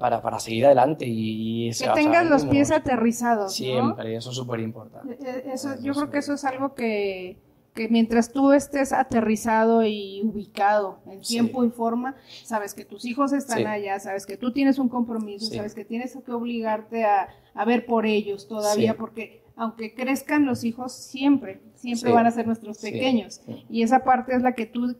[0.00, 3.52] para, para seguir adelante y, y Que se- sea, tengas los pies aterrizados.
[3.52, 3.54] ¿no?
[3.54, 5.14] Siempre, eso es súper importante.
[5.14, 7.38] Eh, eh, Eso, yo creo que eso es algo que,
[7.74, 11.34] que mientras tú estés aterrizado y ubicado en Sí.
[11.34, 13.64] tiempo y forma, sabes que tus hijos están Sí.
[13.64, 15.56] allá, sabes que tú tienes un compromiso, Sí.
[15.56, 20.64] sabes que tienes que obligarte a, a ver por ellos todavía, porque aunque crezcan los
[20.64, 23.42] hijos, siempre, siempre van a ser nuestros pequeños.
[23.68, 24.96] Y esa parte es la que tú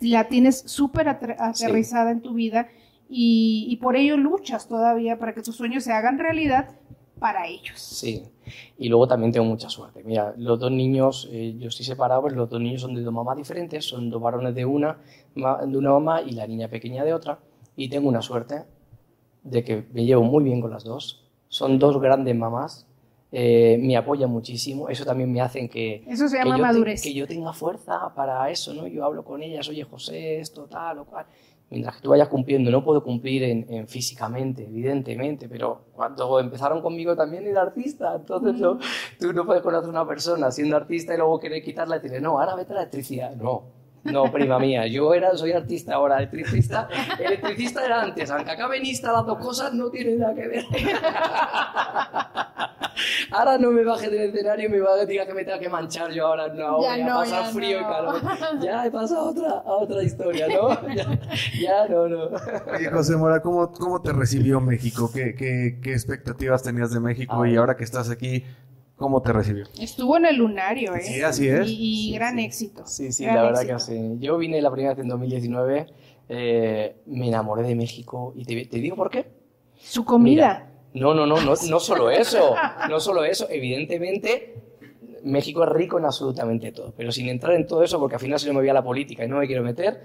[0.00, 2.68] la tienes súper ater- aterrizada en tu vida
[3.14, 6.70] y, y por ello luchas todavía para que tus sueños se hagan realidad
[7.20, 7.78] para ellos.
[7.78, 8.22] Sí.
[8.78, 10.02] Y luego también tengo mucha suerte.
[10.02, 13.36] Mira, los dos niños, eh, yo estoy separado, los dos niños son de dos mamás
[13.36, 14.96] diferentes, son dos varones de una,
[15.34, 17.38] de una mamá y la niña pequeña de otra.
[17.76, 18.64] Y tengo una suerte
[19.44, 21.22] de que me llevo muy bien con las dos.
[21.48, 22.86] Son dos grandes mamás,
[23.30, 26.02] eh, me apoyan muchísimo, eso también me hace que...
[26.08, 27.02] Eso se llama que yo te- madurez.
[27.02, 28.86] que yo tenga fuerza para eso, ¿no?
[28.86, 31.26] Yo hablo con ellas, oye José, esto, tal o cual.
[31.72, 36.82] Mientras que tú vayas cumpliendo, no puedo cumplir en, en físicamente, evidentemente, pero cuando empezaron
[36.82, 38.78] conmigo también era artista, entonces no,
[39.18, 42.20] tú no puedes conocer a una persona siendo artista y luego querer quitarla y decirle,
[42.20, 43.34] no, ahora vete a la electricidad.
[43.36, 43.62] No,
[44.04, 48.84] no, prima mía, yo era, soy artista ahora, electricista, electricista era antes, aunque acabe en
[48.84, 50.64] Insta las dos cosas no tienen nada que ver.
[53.30, 55.68] Ahora no me baje del escenario y me va a diga que me tenga que
[55.68, 57.88] manchar yo ahora, no, Ya voy a no, pasar ya frío y no.
[57.88, 58.20] calor.
[58.62, 60.68] Ya he pasado a otra, a otra historia, ¿no?
[60.94, 61.20] Ya,
[61.60, 62.24] ya no, no.
[62.76, 65.10] Oye, José Mora, ¿cómo, cómo te recibió México?
[65.12, 67.42] ¿Qué, qué, qué expectativas tenías de México?
[67.42, 67.48] Ah.
[67.48, 68.44] Y ahora que estás aquí,
[68.96, 69.64] ¿cómo te recibió?
[69.80, 71.00] Estuvo en el lunario, ¿eh?
[71.02, 71.68] Sí, así es.
[71.68, 72.44] Y, y Sí, gran sí.
[72.44, 72.82] éxito.
[72.86, 73.78] Sí, sí, gran la verdad éxito.
[73.78, 74.16] que sí.
[74.20, 75.86] Yo vine la primera vez en 2019,
[76.28, 79.26] eh, me enamoré de México y te, te digo por qué.
[79.80, 80.68] Su comida.
[80.94, 82.54] No, no, no, no, no solo eso,
[82.88, 84.62] no solo eso, evidentemente
[85.24, 88.38] México es rico en absolutamente todo, pero sin entrar en todo eso, porque al final
[88.38, 90.02] si no me voy a la política y no me quiero meter,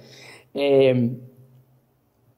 [0.53, 1.11] eh,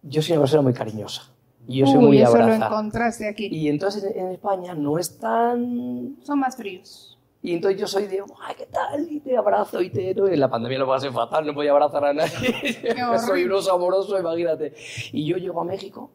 [0.02, 1.32] yo soy una persona muy cariñosa
[1.68, 3.48] y yo soy Uy, muy eso lo encontraste aquí.
[3.52, 6.18] Y entonces en, España no es tan...
[6.24, 7.20] Son más fríos.
[7.44, 9.08] Y entonces yo soy de, ay, ¿qué tal?
[9.10, 10.16] Y te abrazo y te...
[10.16, 12.76] no, en la pandemia lo pasé fatal, no podía abrazar a nadie.
[13.28, 14.74] soy un oso amoroso, imagínate.
[15.14, 16.10] Y yo llego a México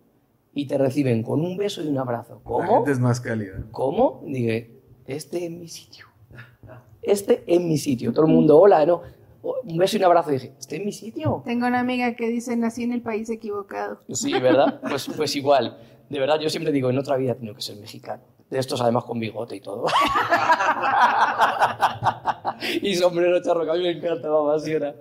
[0.54, 2.34] y te reciben con un beso y un abrazo.
[2.34, 2.74] La ¿Cómo?
[2.76, 3.64] gente es más cálida.
[3.72, 4.22] ¿Cómo?
[4.24, 4.70] Dije,
[5.06, 6.06] este es mi sitio.
[7.02, 8.12] Este es mi sitio.
[8.12, 9.02] Todo el mundo, hola, no.
[9.42, 10.30] Un beso y un abrazo.
[10.30, 11.42] Dije, este es mi sitio.
[11.44, 13.98] Tengo una amiga que dice, nací en el país equivocado.
[14.08, 14.80] Sí, ¿verdad?
[14.88, 15.76] Pues, pues igual.
[16.08, 18.22] De verdad, yo siempre digo, en otra vida tengo que ser mexicano.
[18.48, 19.86] De estos, además, con bigote y todo.
[22.82, 24.94] y sombrero charro, que a mí me encanta, me apasiona.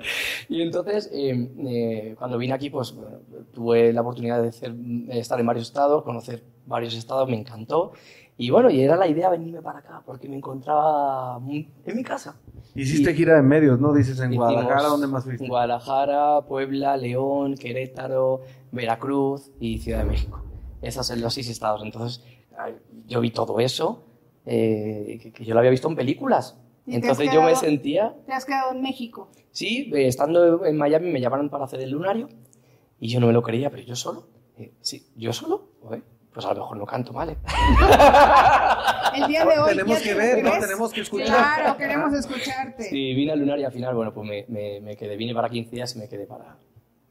[0.49, 3.17] Y entonces, eh, eh, cuando vine aquí, pues bueno,
[3.53, 4.75] tuve la oportunidad de, hacer-
[5.09, 7.91] estar en varios estados, conocer varios estados, me encantó.
[8.35, 12.35] Y bueno, y era la idea venirme para acá, porque me encontraba en mi casa.
[12.75, 13.93] Hiciste Y- gira de medios, ¿no?
[13.93, 15.47] Dices en Guadalajara, ¿dónde más fuiste?
[15.47, 20.41] Guadalajara, Puebla, León, Querétaro, Veracruz y Ciudad de México.
[20.81, 21.83] Esos son los seis estados.
[21.83, 22.23] Entonces,
[23.07, 24.03] yo vi todo eso,
[24.47, 26.57] eh, que, que yo lo había visto en películas.
[26.85, 29.29] ¿Y te has Entonces yo me sentía, Te has quedado en México.
[29.51, 32.27] sí, eh, estando en Miami me llamaron para hacer el lunario
[32.99, 34.27] y yo no me lo creía, pero yo solo.
[34.57, 35.69] Eh, sí, yo solo.
[36.33, 37.29] Pues a lo mejor no canto mal.
[37.29, 37.37] ¿eh?
[39.15, 39.69] El día de hoy.
[39.69, 40.51] Tenemos que ver, ¿no?
[40.59, 41.27] Tenemos que escuchar.
[41.27, 42.83] Claro, queremos escucharte.
[42.83, 45.15] Sí, vine al lunario y al final, bueno, pues me, me, me quedé.
[45.15, 46.57] Vine para 15 días y me quedé para.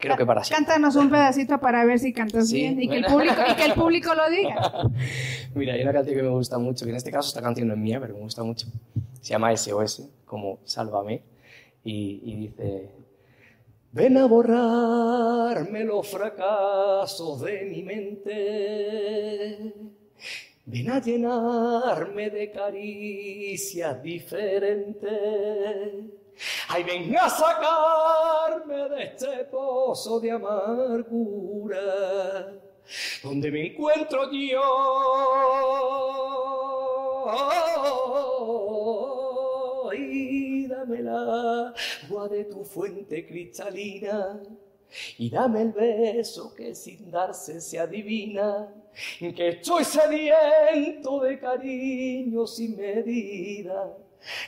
[0.03, 0.65] Creo que para siempre.
[0.65, 3.17] Cántanos un pedacito para ver si cantas Sí, bien y que, el bueno.
[3.33, 4.89] público, y que el público lo diga.
[5.55, 7.73] Mira, hay una canción que me gusta mucho, que en este caso esta canción no
[7.73, 8.67] es mía, pero me gusta mucho.
[9.21, 11.21] Se llama SOS, como Sálvame,
[11.83, 12.89] y, y dice...
[13.95, 19.71] Ven a borrarme los fracasos de mi mente.
[20.65, 25.11] Ven a llenarme de caricias diferentes.
[26.69, 31.79] Ay, ven a sacarme de este pozo de amargura
[33.23, 34.61] donde me encuentro yo.
[39.95, 44.41] Y dame el agua de tu fuente cristalina.
[45.17, 48.71] Y dame el beso que sin darse se adivina,
[49.19, 53.97] que estoy sediento de cariño sin medida,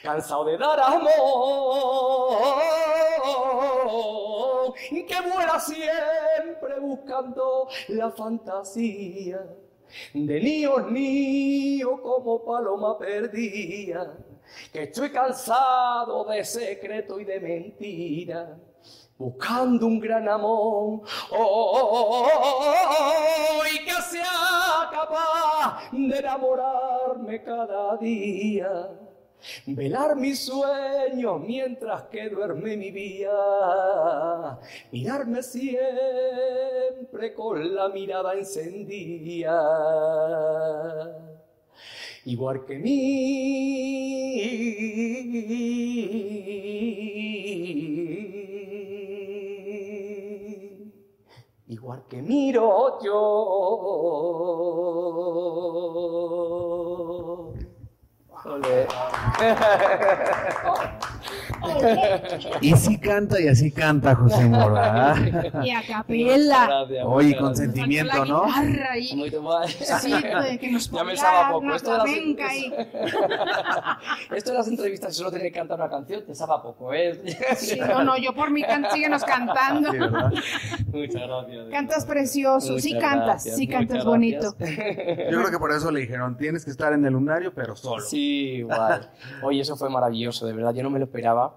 [0.02, 1.12] cansado de dar amor,
[5.06, 9.46] que vuela siempre buscando la fantasía
[10.14, 14.18] de niños niños como paloma perdida,
[14.72, 18.58] que estoy cansado de secreto y de mentira,
[19.18, 22.28] buscando un gran amor, oh,
[23.74, 29.05] y que sea capaz de enamorarme cada día.
[29.66, 34.60] Velar mis sueños mientras que duerme mi vida.
[34.92, 39.52] Mirarme siempre con la mirada encendida.
[42.26, 44.16] Igual que mí.
[51.68, 53.96] Igual que miro yo.
[58.62, 58.86] 哈
[62.62, 65.16] Y sí canta y así canta José Mora.
[65.64, 66.86] Y a capela.
[67.06, 68.46] Oye, con sentimiento, ¿no?
[68.46, 69.68] mal.
[69.70, 71.76] Sí, de que nos Ya poco.
[71.76, 72.10] Esto de las-.
[74.36, 77.20] Esto de las entrevistas, solo tener que cantar una canción, te sabe poco, ¿eh?
[77.58, 79.92] Sí, no, no, yo por mí can- síguenos cantando.
[79.92, 80.32] Sí, ¿verdad?
[80.92, 81.66] Muchas gracias.
[81.72, 84.56] Cantas precioso, sí cantas, gracias, sí cantas muchas bonito.
[84.58, 85.32] gracias.
[85.32, 88.04] Yo creo que por eso le dijeron, tienes que estar en el lunario, pero solo.
[88.04, 89.10] Sí, igual.
[89.42, 91.55] Oye, eso fue maravilloso, de verdad, yo no me lo esperaba.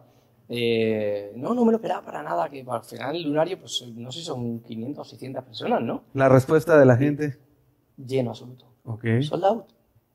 [0.48, 4.10] Eh, no, no me lo esperaba para nada, que al final el lunario, pues no
[4.10, 6.04] sé, son 500 o 600 personas, ¿no?
[6.14, 7.38] La respuesta de la gente.
[7.96, 8.66] Lleno absoluto.
[8.84, 9.04] Ok.
[9.22, 9.64] Sold out.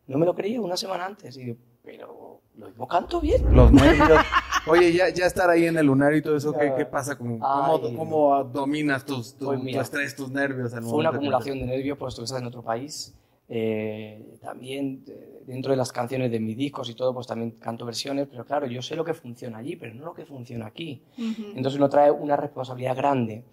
[0.08, 1.38] No me lo creía una semana antes.
[1.38, 3.56] Y digo, pero lo mismo canto bien.
[3.56, 4.20] Los nervios.
[4.66, 7.18] Oye, ya, ya estar ahí en el lunario y todo eso, ¿qué, qué pasa?
[7.18, 10.74] ¿Cómo, cómo, cómo dominas tus, tu, Pues tu mira, estrés, tus nervios?
[10.74, 13.14] al Fue una acumulación de nervios, puesto que estás en otro país.
[13.56, 17.86] Eh, también eh, dentro de las canciones de mis discos y todo, pues también canto
[17.86, 21.04] versiones, pero claro, yo sé lo que funciona allí, pero no lo que funciona aquí.
[21.20, 21.50] Ujú.
[21.56, 23.44] Entonces uno trae una responsabilidad grande.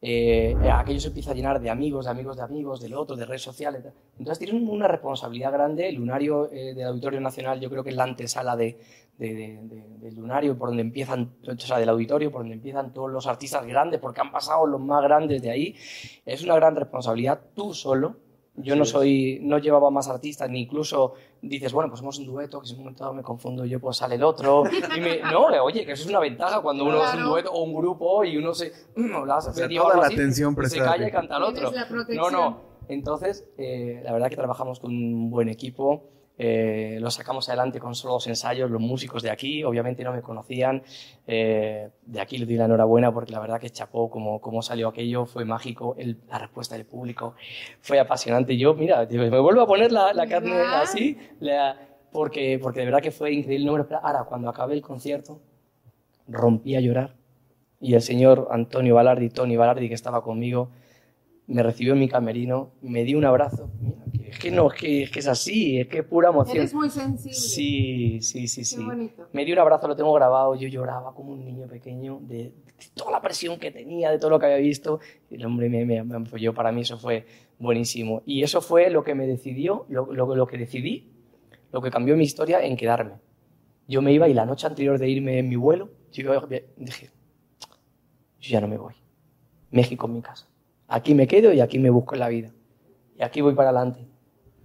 [0.00, 3.26] Eh, aquello se empieza a llenar de amigos, de amigos de amigos, del otro, de
[3.26, 3.84] redes sociales.
[4.18, 5.90] Entonces tienen una responsabilidad grande.
[5.90, 8.78] El lunario eh, del Auditorio Nacional yo creo que es la antesala de-
[9.18, 13.10] de- de- del lunario, por donde empiezan, o sea, del auditorio, por donde empiezan todos
[13.10, 15.74] los artistas grandes, porque han pasado los más grandes de ahí.
[16.24, 18.16] Es una gran responsabilidad tú solo.
[18.56, 22.60] Yo no soy, no llevaba más artistas, ni incluso dices, bueno, pues somos un dueto,
[22.60, 24.64] que si un momento me confundo yo, pues sale el otro.
[24.96, 27.62] Y me- no, oye, que eso es una ventaja cuando uno es un dueto o
[27.62, 28.72] un grupo y uno se.
[28.96, 31.42] la O sea, afectiva o toda algo la así, atención Se calla y canta el
[31.44, 31.70] otro.
[31.72, 31.86] La
[32.16, 32.60] No, no.
[32.88, 36.02] Entonces, eh, la verdad que trabajamos con un buen equipo.
[36.42, 40.22] Eh, lo sacamos adelante con solo dos ensayos, los músicos de aquí, obviamente no me
[40.22, 40.82] conocían.
[41.26, 44.88] eh, de aquí les doy la enhorabuena porque la verdad que chapó como, como salió
[44.88, 45.94] aquello, fue mágico.
[45.98, 47.34] el- la respuesta del público
[47.82, 48.56] fue apasionante.
[48.56, 50.80] Yo, mira, me vuelvo a poner la, la carne ¿Verdad?
[50.82, 51.76] así, la-
[52.10, 53.70] porque, porque de verdad que fue increíble.
[53.78, 54.08] Esperaba.
[54.08, 55.40] Ahora, cuando acabé el concierto,
[56.26, 57.14] rompí a llorar
[57.80, 60.70] y el señor Antonio Balardi, Tony Balardi, que estaba conmigo,
[61.46, 63.68] me recibió en mi camerino, me dio un abrazo.
[63.80, 63.96] Mira,
[64.30, 66.56] es que no, es que, es que es así, es que es pura emoción.
[66.58, 67.32] Eres muy sensible.
[67.34, 68.84] Sí, sí, sí, Qué sí.
[68.84, 69.28] bonito.
[69.32, 72.52] Me dio un abrazo, lo tengo grabado, yo lloraba como un niño pequeño de, de
[72.94, 75.00] toda la presión que tenía, de todo lo que había visto.
[75.30, 77.26] Y el hombre me, me, me apoyó, para mí eso fue
[77.58, 78.22] buenísimo.
[78.26, 81.10] Y eso fue lo que me decidió, lo, lo, lo que decidí,
[81.72, 83.14] lo que cambió mi historia en quedarme.
[83.88, 86.40] Yo me iba y la noche anterior de irme en mi vuelo, yo
[86.76, 87.10] dije,
[88.40, 88.94] yo ya no me voy.
[89.70, 90.46] México es mi casa.
[90.88, 92.52] Aquí me quedo y aquí me busco en la vida.
[93.18, 94.06] Y aquí voy para adelante.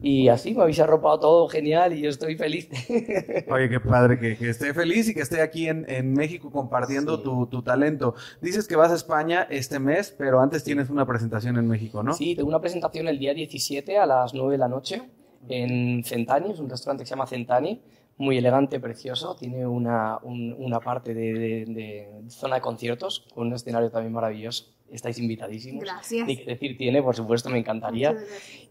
[0.01, 2.69] Y así me habéis arropado todo genial y yo estoy feliz.
[3.49, 7.17] Oye, qué padre que, que esté feliz y que esté aquí en, en México compartiendo
[7.17, 7.23] Sí.
[7.23, 8.13] tu, tu talento.
[8.41, 12.13] Dices que vas a España este mes, pero antes tienes una presentación en México, ¿no?
[12.13, 15.01] Sí, tengo una presentación el día 17 a las 9 de la noche
[15.47, 17.81] en Centani, es un restaurante que se llama Centani,
[18.17, 23.47] muy elegante, precioso, tiene una, un- una parte de, de- de zona de conciertos con
[23.47, 24.74] un escenario también maravilloso.
[24.91, 25.83] Estáis invitadísimos.
[25.83, 26.27] Gracias.
[26.27, 28.15] Ni que decir tiene, por supuesto, me encantaría.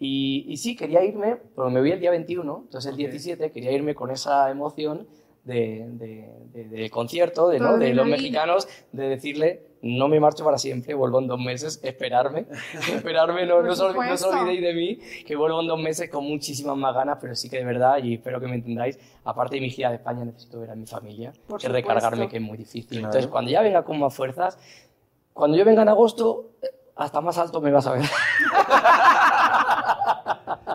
[0.01, 3.73] Y, y sí, quería irme, pero me voy el día 21, entonces el 17 quería
[3.73, 5.07] irme con esa emoción
[5.45, 7.77] de, de, de- del concierto, de, ¿no?
[7.77, 12.47] de los mexicanos, de decirle, no me marcho para siempre, vuelvo en dos meses, esperarme,
[12.95, 16.25] esperarme, no, no, os olvi- no olvidéis de mí, que vuelvo en dos meses con
[16.25, 19.61] muchísimas más ganas, pero sí que de verdad, y espero que me entendáis, aparte de
[19.61, 22.31] mi gira de España, necesito ver a mi familia, Por que recargarme, supuesto.
[22.31, 22.89] que es muy difícil.
[22.89, 23.07] Claro.
[23.09, 24.59] Entonces, cuando ya venga con más fuerzas,
[25.35, 26.51] cuando yo venga en agosto,
[26.97, 28.05] hasta más alto me vas a ver.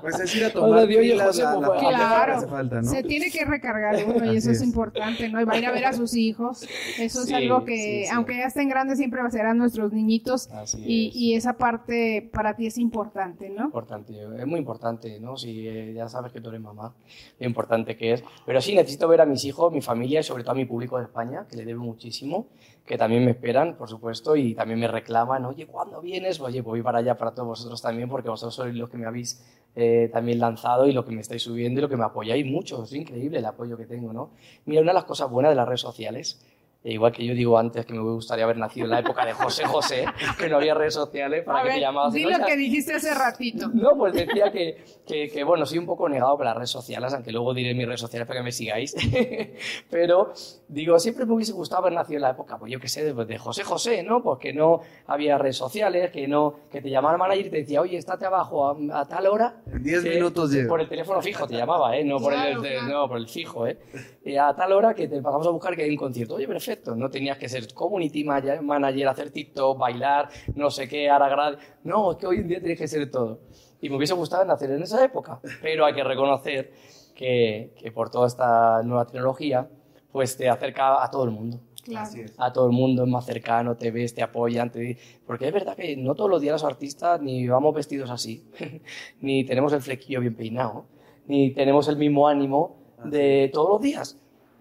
[0.01, 2.35] Pues es ir a tomar pilas, la, la que Claro.
[2.35, 2.89] hace falta, ¿no?
[2.89, 4.63] Se tiene que recargar uno y eso es es.
[4.63, 5.41] importante, ¿no?
[5.41, 6.63] Y va a ir a ver a sus hijos.
[6.99, 8.09] Eso es Sí, algo que, sí, sí.
[8.13, 10.49] aunque ya estén grandes, siempre serán nuestros niñitos.
[10.51, 11.15] Así Y, es.
[11.15, 13.65] y esa parte para ti es importante, ¿no?
[13.65, 15.37] importante, es muy importante, ¿no?
[15.37, 16.93] Si eh, ya sabes que tú eres mamá,
[17.39, 18.23] lo importante que es.
[18.45, 20.97] Pero sí, necesito ver a mis hijos, mi familia y sobre todo a mi público
[20.97, 22.47] de España, que le debo muchísimo,
[22.85, 26.39] que también me esperan, por supuesto, y también me reclaman, oye, ¿cuándo vienes?
[26.39, 29.05] Oye, pues voy para allá para todos vosotros también, porque vosotros sois los que me
[29.05, 29.45] habéis
[29.81, 32.83] eh, también lanzado y lo que me estáis subiendo y lo que me apoyáis mucho.
[32.83, 34.31] Es increíble el apoyo que tengo, ¿no?
[34.65, 36.41] Mira, una de las cosas buenas de las redes sociales
[36.83, 39.33] eh, igual que yo digo antes que me gustaría haber nacido en la época de
[39.33, 40.05] José José,
[40.39, 42.13] que no había redes sociales para A que ver, te llamabas.
[42.13, 43.67] di lo que dijiste hace ratito.
[43.73, 47.13] no, pues decía que, que, que, bueno, soy un poco negado por las redes sociales,
[47.13, 48.95] aunque luego diré mis redes sociales para que me sigáis.
[49.89, 50.33] Pero
[50.67, 53.25] digo, siempre me hubiese gustado haber nacido en la época, pues yo qué sé, de,
[53.25, 54.21] de José José, ¿no?
[54.23, 57.57] Pues que no había redes sociales, que no que te llamaba el manager y te
[57.57, 59.61] decía, oye, estate abajo a, a tal hora.
[59.71, 60.69] En 10 que- minutos llego.
[60.69, 62.03] Por el teléfono fijo te llamaba, ¿eh?
[62.03, 62.87] No por, Claro, el, claro.
[62.87, 63.77] no, por el fijo, ¿eh?
[64.23, 66.35] Y a tal hora que te pasamos a buscar que hay un concierto.
[66.35, 66.95] Oye, perfecto.
[66.95, 71.57] No tenías que ser community manager, manager, hacer TikTok, bailar, no sé qué, ahora grad.
[71.83, 73.39] No, es que hoy en día tienes que ser todo.
[73.81, 75.39] Y me hubiese gustado nacer en esa época.
[75.61, 76.71] Pero hay que reconocer
[77.15, 79.67] que, que por toda esta nueva tecnología,
[80.11, 81.59] pues te acerca a todo el mundo.
[81.83, 82.09] Claro.
[82.37, 84.97] A todo el mundo, es más cercano, te ves, te apoyan, te...
[85.25, 88.43] porque es verdad que no todos los días los artistas ni vamos vestidos así,
[89.21, 90.85] ni tenemos el flequillo bien peinado,
[91.25, 94.19] ni tenemos el mismo ánimo de todos los días,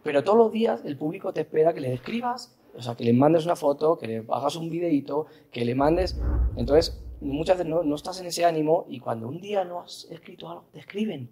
[0.08, 3.12] pero todos los días el público te espera que le escribas, o sea, que le
[3.12, 6.18] mandes una foto, que le hagas un videito, que le mandes,
[6.56, 10.08] entonces muchas veces no, no estás en ese ánimo y cuando un día no has
[10.10, 11.28] escrito algo, te escriben.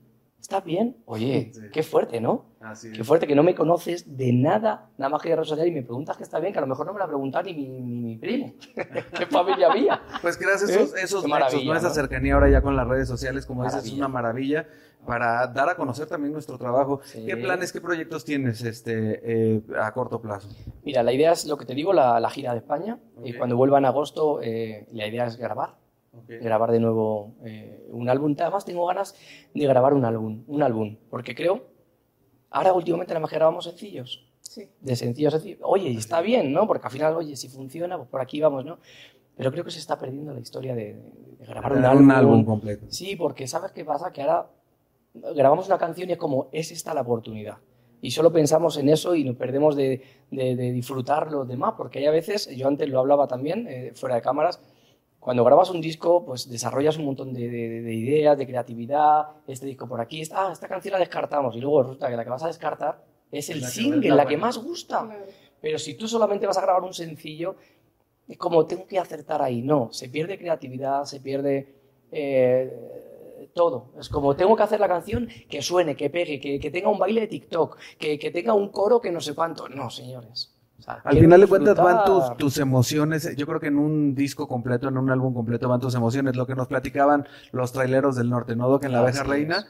[0.47, 0.97] ¿Estás bien?
[1.07, 1.61] Oye, Sí.
[1.73, 2.45] qué fuerte, ¿no?
[2.61, 5.73] Así Qué fuerte que no me conoces de nada, nada más que de redes sociales
[5.73, 7.53] y me preguntas que está bien, que a lo mejor no me la pregunta ni
[7.53, 8.55] mi, ni mi primo.
[9.19, 10.01] ¿Qué familia mía?
[10.23, 10.75] Pues esos, ¿Eh?
[10.75, 11.77] esos Qué nexos, maravilla, ¿no?
[11.77, 11.95] Esa ¿no?
[11.95, 14.69] cercanía ahora ya con las redes sociales, como dices, es una maravilla
[15.05, 17.01] para dar a conocer también nuestro trabajo.
[17.03, 17.27] Sí.
[17.27, 19.23] ¿Qué planes, qué proyectos tienes este,
[19.57, 20.49] eh, a corto plazo?
[20.85, 23.01] Mira, la idea es lo que te digo, la, la gira de España.
[23.25, 25.75] Y cuando vuelva en agosto, eh, la idea es grabar.
[26.27, 28.35] Grabar de nuevo eh, un álbum.
[28.39, 29.15] Además, tengo ganas
[29.55, 31.67] de grabar un álbum, un álbum, porque creo,
[32.51, 34.23] ahora últimamente nada más que grabamos sencillos.
[34.41, 34.69] Sí.
[34.81, 35.59] de sencillo a sencillo.
[35.63, 36.67] Oye, y está bien, ¿no?
[36.69, 38.79] Porque al final, oye, si funciona, pues por aquí vamos, ¿no?
[39.37, 42.05] Pero creo que se está perdiendo la historia de, de grabar un álbum.
[42.05, 42.87] un álbum completo.
[42.89, 44.13] Sí, porque ¿sabes qué pasa?
[44.13, 44.49] Que ahora
[45.35, 47.57] grabamos una canción y es como, es esta la oportunidad.
[48.01, 51.99] Y solo pensamos en eso y nos perdemos de, de- de disfrutar los demás, porque
[51.99, 54.63] hay a veces, yo antes lo hablaba también, eh, fuera de cámaras,
[55.27, 59.67] cuando grabas un disco, pues desarrollas un montón de, de- de ideas, de creatividad, este
[59.67, 62.31] disco por aquí, esta, ah, esta canción la descartamos, y luego resulta que la que
[62.31, 65.05] vas a descartar es el La single, la que más gusta.
[65.05, 65.25] Claro.
[65.61, 67.57] Pero si tú solamente vas a grabar un sencillo,
[68.29, 69.63] es como tengo que acertar ahí.
[69.63, 71.75] No, se pierde creatividad, se pierde
[72.13, 73.87] eh, todo.
[73.99, 77.01] Es como tengo que hacer la canción que suene, que pegue, que, que tenga un
[77.01, 79.69] baile de TikTok, que, que tenga un coro que no sé cuánto.
[79.69, 80.56] No, señores.
[80.79, 84.15] O sea, Al final de cuentas van tus, tus emociones, yo creo que en un
[84.15, 88.17] disco completo, en un álbum completo van tus emociones, lo que nos platicaban los traileros
[88.17, 88.79] del norte, ¿no?
[88.79, 89.23] Que en La Abeja.
[89.25, 89.65] Reina,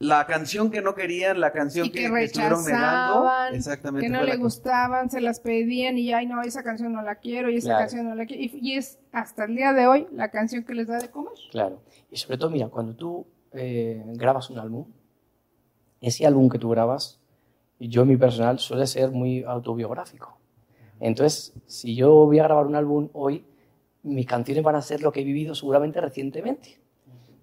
[0.00, 4.04] la canción que no querían, la canción Y que, que que estuvieron negando, exactamente.
[4.04, 7.48] que no le gustaban, se las pedían y ay no, esa canción no la quiero
[7.48, 7.80] y esa Claro.
[7.82, 8.42] canción no la quiero.
[8.42, 11.34] Y, y es hasta el día de hoy la canción que les da de comer.
[11.52, 11.80] Claro.
[12.10, 14.86] Y sobre todo, mira, cuando tú eh, grabas un álbum,
[16.00, 17.20] ese álbum que tú grabas,
[17.88, 20.38] yo mi personal suele ser muy autobiográfico.
[21.00, 23.44] Entonces, si yo voy a grabar un álbum hoy,
[24.04, 26.78] mis canciones van a ser lo que he vivido seguramente recientemente.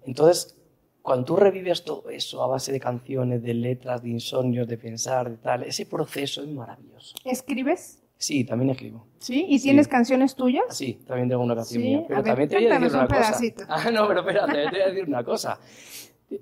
[0.06, 0.56] Entonces,
[1.02, 5.30] cuando tú revives todo eso a base de canciones, de letras, de insomnios, de pensar,
[5.30, 7.16] de tal, ese proceso es maravilloso.
[7.24, 8.02] ¿Escribes?
[8.16, 9.06] Sí, también escribo.
[9.18, 9.46] ¿Sí?
[9.48, 9.64] ¿Y Sí.
[9.68, 10.64] tienes canciones tuyas?
[10.70, 11.98] Sí, también tengo una canción Sí, mía.
[12.00, 13.38] a Pero ver, también te voy a decir cántanos una un cosa.
[13.38, 13.64] pedacito.
[13.68, 15.58] Ah, no, pero espérate, te voy a decir una cosa.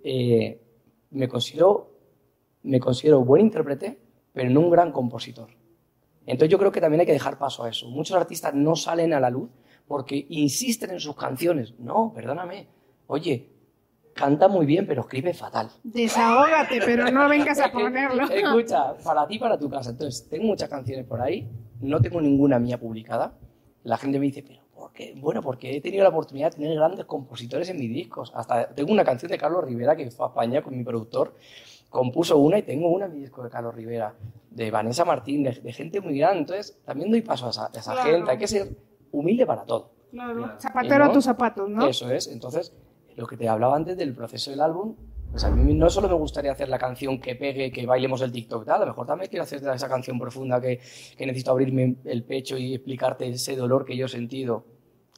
[0.04, 0.60] Eh,
[1.10, 1.97] me, considero,
[2.62, 3.98] me considero buen intérprete,
[4.32, 5.50] pero no un gran compositor.
[6.26, 7.88] Entonces yo creo que también hay que dejar paso a eso.
[7.88, 9.50] Muchos artistas no salen a la luz
[9.86, 11.74] porque insisten en sus canciones.
[11.78, 12.68] No, perdóname.
[13.06, 13.48] Oye,
[14.18, 15.70] canta muy bien, pero escribe fatal.
[15.82, 18.24] Desahógate, pero no vengas a ponerlo.
[18.24, 19.90] Escucha, para ti, para tu casa.
[19.90, 21.48] Entonces, tengo muchas canciones por ahí,
[21.80, 23.38] no tengo ninguna mía publicada.
[23.84, 25.14] La gente me dice, pero ¿por qué?
[25.16, 28.32] Bueno, porque he tenido la oportunidad de tener grandes compositores en mis discos.
[28.34, 31.34] Hasta tengo una canción de Carlos Rivera que fue a España con mi productor,
[31.88, 34.14] compuso una y tengo una en mi disco de Carlos Rivera,
[34.50, 36.40] de Vanessa Martín, de, de gente muy grande.
[36.40, 38.10] Entonces, también doy paso a esa, a esa Claro.
[38.10, 38.30] gente.
[38.30, 38.68] Hay que ser
[39.12, 39.92] humilde para todo.
[40.10, 40.50] Claro.
[40.58, 41.10] Zapatero ¿no?
[41.10, 41.86] a tus zapatos, ¿no?
[41.86, 42.28] Eso es.
[42.28, 42.72] Entonces,
[43.16, 44.94] lo que te hablaba antes del proceso del álbum,
[45.30, 48.32] pues a mí no solo me gustaría hacer la canción que pegue, que bailemos el
[48.32, 50.80] TikTok, tal, a lo mejor también quiero hacer esa canción profunda que,
[51.16, 54.64] que necesito abrirme el pecho y explicarte ese dolor que yo he sentido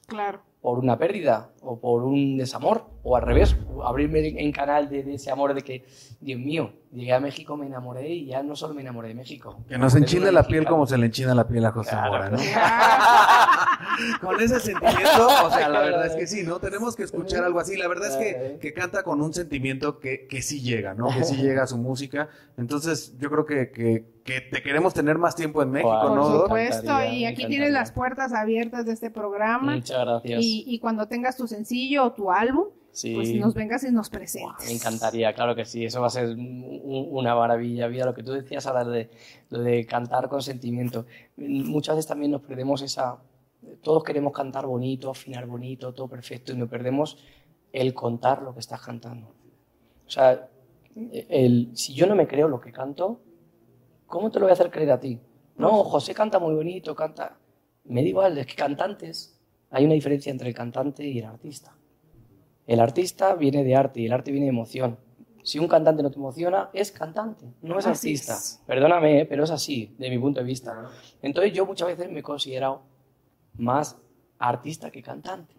[0.06, 0.40] Claro.
[0.60, 5.14] Por una pérdida o por un desamor, o al revés, abrirme en canal de, de
[5.14, 5.86] ese amor de que,
[6.20, 9.64] Dios mío, llegué a México, me enamoré y ya no solo me enamoré de México.
[9.68, 12.10] Que nos de la piel como se le enchina la piel a José Claro.
[12.10, 12.38] Mora, ¿no?
[14.20, 16.58] Con ese sentimiento, o sea, la verdad es que sí, ¿no?
[16.58, 17.76] Tenemos que escuchar algo así.
[17.76, 21.08] La verdad es que, que canta con un sentimiento que, que sí llega, ¿no?
[21.08, 22.28] Que sí llega a su música.
[22.56, 26.14] Entonces, yo creo que, que, que te queremos tener más tiempo en México, Wow.
[26.14, 26.22] ¿no?
[26.22, 29.74] Por supuesto, y aquí tienes las puertas abiertas de este programa.
[29.76, 30.40] Muchas gracias.
[30.42, 33.14] Y, y cuando tengas tu sencillo o tu álbum, Sí.
[33.14, 34.66] pues nos vengas y nos presentes.
[34.66, 37.88] Me encantaría, claro que sí, eso va a ser un- un- una maravilla.
[37.88, 39.08] Mira, lo que tú decías ahora de,
[39.48, 41.06] lo de cantar con sentimiento.
[41.36, 43.18] Muchas veces también nos perdemos esa...
[43.82, 47.18] Todos queremos cantar bonito, afinar bonito, todo perfecto, y nos perdemos
[47.72, 49.28] el contar lo que estás cantando.
[50.06, 50.48] O sea,
[51.28, 53.20] el, si yo no me creo lo que canto,
[54.06, 55.18] ¿cómo te lo voy a hacer creer a ti?
[55.56, 57.36] No, José canta muy bonito, canta...
[57.84, 59.38] Me da igual, es que cantantes,
[59.70, 61.76] hay una diferencia entre el cantante y el artista.
[62.66, 64.98] El artista viene de arte y el arte viene de emoción.
[65.42, 68.36] Si un cantante no te emociona, es cantante, no es artista.
[68.66, 69.26] Perdóname, ¿eh?
[69.26, 70.88] pero es así, de mi punto de vista.
[71.22, 72.82] Entonces yo muchas veces me he considerado
[73.60, 73.98] más
[74.38, 75.54] artista que cantante.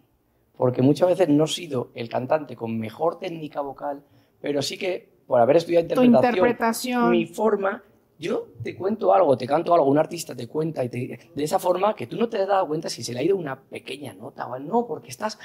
[0.56, 4.02] Porque muchas veces no he sido el cantante con mejor técnica vocal,
[4.40, 7.10] pero sí que por haber estudiado Tu interpretación, interpretación.
[7.10, 7.82] mi forma,
[8.18, 11.58] yo te cuento algo, te canto algo, un artista te cuenta y te, de esa
[11.58, 14.12] forma que tú no te has dado cuenta si se le ha ido una pequeña
[14.12, 15.38] nota o no, porque estás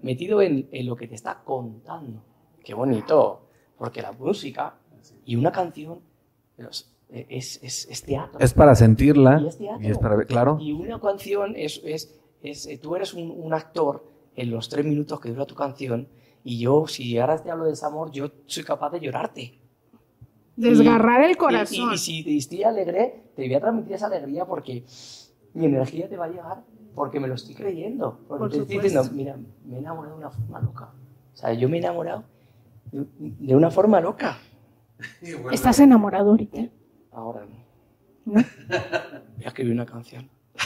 [0.00, 2.22] metido en, en lo que te está contando.
[2.62, 4.74] Qué bonito, porque la música
[5.24, 6.00] y una canción
[7.28, 8.38] es, es, es teatro.
[8.40, 9.86] Es para sentirla Y es teatro.
[9.86, 10.58] y es para ver, claro.
[10.60, 14.04] Y una canción es, es, es eh, tú eres un, un actor
[14.34, 16.08] en los tres minutos que dura tu canción
[16.44, 19.58] y yo, si ahora te hablo de desamor, yo soy capaz de llorarte.
[20.56, 21.90] Desgarrar Y- el corazón.
[21.92, 24.84] Y, y si te estoy alegre, te voy a transmitir esa alegría porque
[25.54, 26.62] mi energía te va a llegar
[26.94, 28.18] porque me lo estoy creyendo.
[28.28, 30.90] Porque Por te estoy diciendo, mira, me he enamorado de una forma loca.
[31.32, 32.24] O sea, yo me he enamorado
[32.90, 34.38] de, de una forma loca.
[35.50, 36.68] ¿Estás enamorado ahorita?
[37.12, 37.56] Ahora no.
[38.24, 38.44] Voy
[39.44, 40.28] a escribir una canción.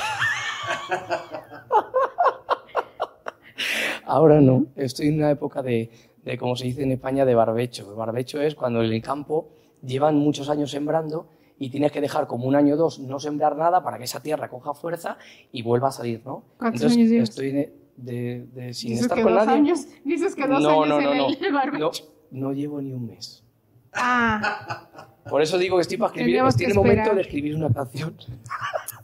[4.05, 4.67] Ahora no.
[4.77, 5.91] Estoy en una época de,
[6.25, 7.89] de, como se dice en España, de barbecho.
[7.91, 9.49] El barbecho es cuando en el campo
[9.83, 11.29] llevan muchos años sembrando
[11.59, 14.23] y tienes que dejar como un año o dos no sembrar nada para que esa
[14.23, 15.17] tierra coja fuerza
[15.53, 16.45] y vuelva a salir, ¿no?
[16.59, 17.29] ¿Cuántos Entonces, años llevas?
[17.31, 19.59] estoy de, de- de- sin Dices estar que con dos nadie.
[19.59, 19.87] años.
[20.05, 21.29] Dices que dos no, años no, no, en no.
[21.47, 21.79] el barbecho.
[21.79, 21.91] no.
[22.49, 23.43] No llevo ni un mes.
[23.95, 27.15] Ah, Por eso digo que estoy para escribir, Tendríamos estoy que en el momento esperar.
[27.17, 28.17] de escribir una canción.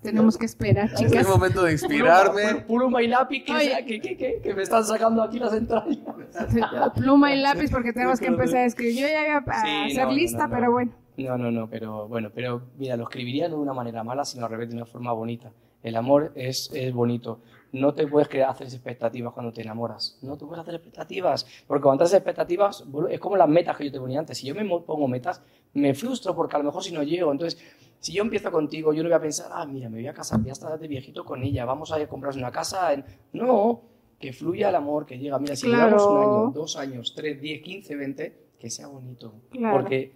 [0.02, 1.12] tenemos que esperar, Es chicas.
[1.14, 2.54] el momento de inspirarme.
[2.66, 5.98] Puro my lápiz que, que, que, que- que me están sacando aquí las entrañas.
[6.94, 8.96] Pluma y lápiz porque tenemos que empezar a escribir.
[9.00, 10.54] Yo ya iba a Sí, hacer no, no, lista, no, no.
[10.54, 10.92] pero bueno.
[11.16, 14.46] No, no, no, pero bueno, pero mira, lo escribiría no de una manera mala, sino
[14.46, 15.52] al revés, de una forma bonita.
[15.82, 17.40] El amor es, es bonito.
[17.72, 20.18] No te puedes crear, hacer expectativas cuando te enamoras.
[20.22, 21.46] No te puedes hacer expectativas.
[21.66, 24.38] Porque cuando haces expectativas, es como las metas que yo te ponía antes.
[24.38, 25.42] Si yo me pongo metas,
[25.74, 27.32] me frustro porque a lo mejor si no llego.
[27.32, 27.60] Entonces,
[28.00, 30.40] si yo empiezo contigo, yo no voy a pensar, ah, mira, me voy a casar,
[30.40, 32.92] voy a estar de viejito con ella, vamos a ir a comprarnos una casa.
[32.92, 33.04] en-".
[33.32, 33.82] No,
[34.18, 35.38] que fluya el amor, que llega.
[35.38, 35.96] Mira, si Claro.
[35.96, 39.34] llevamos un año, dos años, tres, diez, quince, veinte, que sea bonito.
[39.50, 39.76] Claro.
[39.78, 40.14] Porque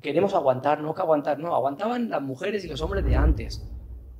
[0.00, 3.62] queremos aguantar, no que aguantar, no, aguantaban las mujeres y los hombres de antes.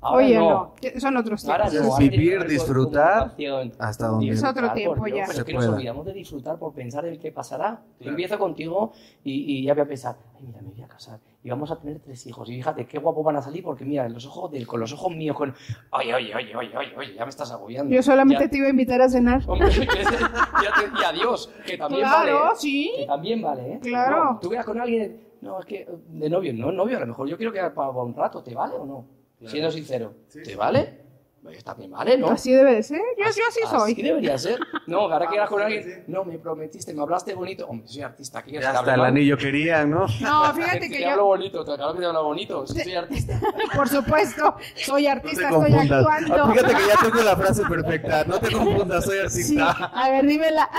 [0.04, 0.50] Ahora Oye, no.
[0.50, 1.00] no.
[1.00, 1.86] Son otros Ahora tiempos.
[1.88, 3.34] no, ahora Vivir, disfrutar,
[3.78, 5.24] hasta donde- Es otro tiempo ya.
[5.28, 7.80] Pero es que nos olvidamos de disfrutar por pensar en qué pasará.
[8.00, 8.92] Yo empiezo contigo
[9.22, 11.78] y, y ya voy a pensar, ay, mira, me voy a casar y vamos a
[11.78, 12.48] tener tres hijos.
[12.50, 15.14] Y fíjate qué guapo van a salir porque mira, los ojos de, con los ojos
[15.14, 15.54] míos, con,
[15.92, 17.94] oye, oye, oye, oye, oye, oye, ya me estás agobiando.
[17.94, 19.40] Yo solamente Ya- te iba a invitar a cenar.
[19.46, 22.52] Hombre, ya te- y adiós, que también Claro, vale.
[22.52, 22.56] ¿eh?
[22.56, 22.92] sí.
[22.96, 23.80] Que también vale, ¿eh?
[23.80, 24.24] Claro.
[24.32, 27.28] No, tú quedas con alguien, no, es que de novio, no, novio, a lo mejor
[27.28, 29.21] yo quiero quedar para un rato, ¿te vale o no?
[29.46, 30.14] Siendo sincero,
[30.44, 31.02] ¿te vale?
[31.42, 32.28] Pues también vale, ¿no?
[32.28, 33.00] Así debe de ser.
[33.18, 33.92] Yo, yo así soy.
[33.94, 34.60] Así debería ser.
[34.86, 37.66] No, ahora quedas con alguien, no, me prometiste, me hablaste bonito.
[37.66, 40.06] Hombre, soy artista, aquí Ya hasta el anillo querían, ¿no?
[40.20, 42.80] No, fíjate te, que te hablo yo, bonito, te claro que te hablo bonito, sí,
[42.80, 43.40] soy artista.
[43.74, 46.06] por supuesto, soy No te artista, estoy confundas.
[46.06, 46.34] actuando.
[46.44, 48.24] Ah, Fíjate que ya tengo la frase perfecta.
[48.24, 49.70] No te confundas, soy Sí, artista.
[49.92, 50.70] a ver, dímela.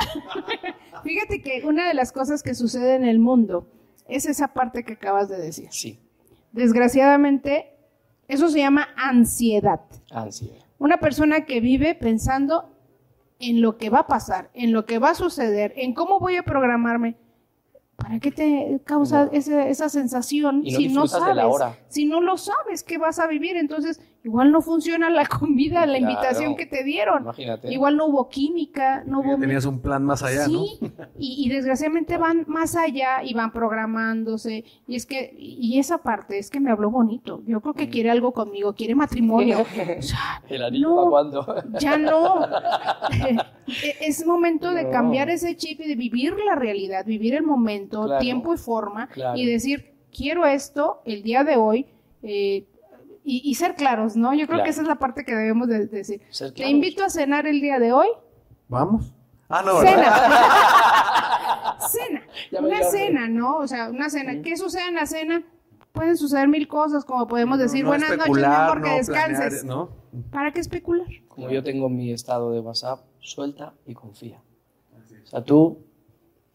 [1.03, 3.67] Fíjate que una de las cosas que sucede en el mundo
[4.07, 5.67] es esa parte que acabas de decir.
[5.71, 5.99] Sí,
[6.53, 7.72] Desgraciadamente,
[8.27, 9.81] eso se llama ansiedad.
[10.11, 10.57] ansiedad.
[10.79, 12.69] Una persona que vive pensando
[13.39, 16.37] en lo que va a pasar, en lo que va a suceder, en cómo voy
[16.37, 17.17] a programarme.
[17.95, 19.31] ¿Para qué te causa No.
[19.31, 21.45] esa, esa sensación no si no sabes?
[21.89, 25.97] Si no lo sabes qué vas a vivir, entonces igual no funciona la comida, la
[25.97, 26.11] Claro.
[26.13, 27.23] invitación que te dieron.
[27.23, 27.73] Imagínate.
[27.73, 30.63] Igual no hubo química, no hubo Tenías un plan más allá, ¿no?
[30.65, 30.79] Sí,
[31.19, 34.63] y, y desgraciadamente van más allá y van programándose.
[34.87, 37.41] Y es que, y esa parte es que me habló bonito.
[37.45, 39.59] Yo creo que quiere algo conmigo, quiere matrimonio.
[39.99, 41.09] O sea, ¿El anillo No.
[41.09, 41.45] cuándo?
[41.79, 42.47] ya no.
[44.01, 48.19] Es momento de cambiar ese chip y de vivir la realidad, vivir el momento, Claro.
[48.19, 49.37] tiempo y forma, Claro.
[49.37, 51.85] y decir, quiero esto el día de hoy.
[52.25, 52.65] eh,
[53.23, 54.33] y, y ser claros, ¿no?
[54.33, 54.63] Yo creo Claro.
[54.63, 56.21] que esa es la parte que debemos de decir.
[56.29, 58.07] Ser Te invito a cenar el día de hoy.
[58.67, 59.13] Vamos.
[59.49, 59.91] Ah, no, ¿verdad?
[59.93, 61.77] Cena.
[61.89, 62.21] cena.
[62.51, 63.57] Ya una cena, ¿no?
[63.57, 64.41] O sea, una cena.
[64.41, 65.43] ¿Qué sucede en la cena?
[65.91, 68.95] Pueden suceder mil cosas, como podemos decir, No buenas noches, mi especular, amor, que no
[68.97, 69.61] descanses.
[69.61, 69.89] planear, ¿no?
[70.31, 71.05] ¿Para qué especular?
[71.27, 74.41] Como yo tengo mi estado de WhatsApp, suelta y confía.
[75.23, 75.85] O sea, tú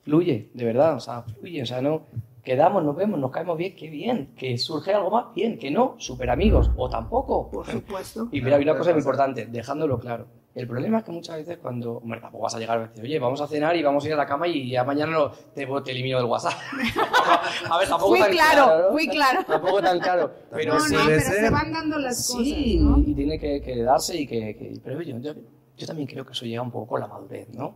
[0.02, 2.02] fluye, de verdad, o sea, fluye, o sea, no
[2.48, 5.96] quedamos, nos vemos, nos caemos bien, qué bien, que surge algo más, bien, que no,
[5.98, 7.50] super amigos, o tampoco.
[7.50, 8.28] Por supuesto.
[8.32, 10.26] Y mira, hay una cosa muy importante, dejándolo claro.
[10.54, 13.18] El problema es que muchas veces cuando, hombre, tampoco vas a llegar a decir, oye,
[13.18, 15.66] vamos a cenar y vamos a ir a la cama y ya mañana no, te,
[15.84, 16.54] te elimino del WhatsApp.
[17.70, 18.92] a ver, tampoco Fui tan claro, ¿no?
[18.92, 19.44] fui claro.
[19.46, 20.32] Tampoco tan claro.
[20.50, 23.10] Pero no, sí, no, pero se van dando las Sí, cosas, ¿no?
[23.10, 24.56] y tiene que, que darse y que...
[24.56, 25.32] que- pero yo, yo,
[25.76, 27.74] yo también creo que eso llega un poco con la madurez, ¿no?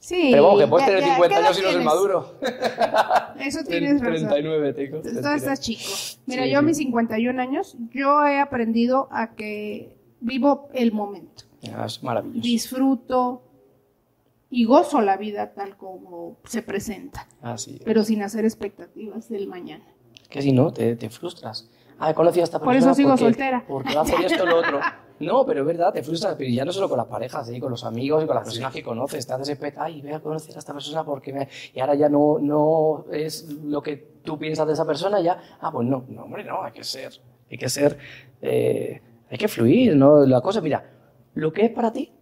[0.00, 0.28] Sí.
[0.30, 1.84] pero vamos, que puedes ya- tener ya, 50 ¿qué edad años y no ser tienes?
[1.84, 2.34] maduro.
[3.40, 4.28] Eso tienes razón.
[4.28, 4.98] 39 tengo.
[5.02, 5.82] Todavía estás chico.
[6.26, 6.66] Mira, Sí, yo a sí.
[6.66, 11.44] mis 51 años, yo he aprendido a que vivo el momento.
[11.74, 12.40] Ah, es maravilloso.
[12.40, 13.42] Disfruto
[14.50, 17.82] y gozo la vida tal como se presenta, Así es.
[17.84, 19.84] pero sin hacer expectativas del mañana.
[20.30, 21.68] que si no, te, te frustras.
[21.98, 23.64] Ah, he conocido a esta Por persona eso sigo porque, soltera.
[23.68, 24.80] porque va a hacer esto o lo otro.
[25.20, 27.60] No, pero es verdad, te frustras, pero ya no solo con las parejas, ¿eh?
[27.60, 29.26] con los amigos y con las personas que conoces.
[29.26, 31.48] Te haces ay, voy a conocer a esta persona porque me...
[31.74, 35.72] Y ahora ya no, no es lo que tú piensas de esa persona, ya, ah,
[35.72, 37.12] pues no, no, hombre, no, hay que ser,
[37.50, 37.98] hay que ser,
[38.42, 39.00] eh,
[39.30, 40.24] hay que fluir, ¿no?
[40.24, 40.84] La cosa, mira,
[41.34, 42.12] lo que es para ti,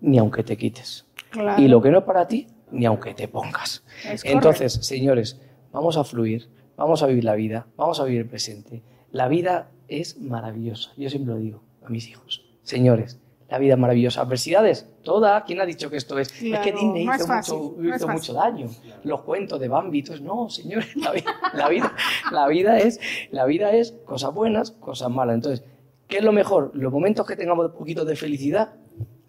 [0.00, 1.06] ni aunque te quites.
[1.30, 1.62] Claro.
[1.62, 3.84] Y lo que no es para ti, ni aunque te pongas.
[4.04, 5.40] Es Entonces, señores,
[5.72, 8.82] vamos a fluir, vamos a vivir la vida, vamos a vivir el presente.
[9.10, 10.92] La vida es maravillosa.
[10.96, 12.44] Yo siempre lo digo a mis hijos.
[12.62, 13.18] Señores,
[13.48, 14.20] la vida es maravillosa.
[14.20, 15.42] Adversidades, toda.
[15.44, 16.30] ¿Quién ha dicho que esto es?
[16.30, 18.68] Claro, es que Disney hizo, fácil, mucho, hizo mucho daño.
[19.04, 21.96] Los cuentos de Bambi, entonces, no, señores, la vida, la vida,
[22.30, 25.36] la vida es, la vida es cosas buenas, cosas malas.
[25.36, 25.64] Entonces,
[26.06, 26.72] ¿qué es lo mejor?
[26.74, 28.74] Los momentos que tengamos un poquito de felicidad,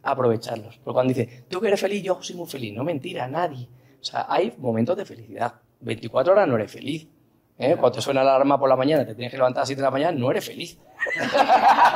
[0.04, 0.80] aprovecharlos.
[0.84, 2.74] Porque cuando dice, tú que eres feliz, yo soy muy feliz.
[2.74, 3.70] No mentira, nadie.
[4.02, 5.56] O sea, hay momentos de felicidad.
[5.80, 7.08] 24 horas no eres feliz.
[7.60, 7.76] ¿Eh?
[7.80, 9.80] Cuando te suena la alarma por la mañana, te tienes que levantar a las 7
[9.82, 10.78] de la mañana, no eres feliz.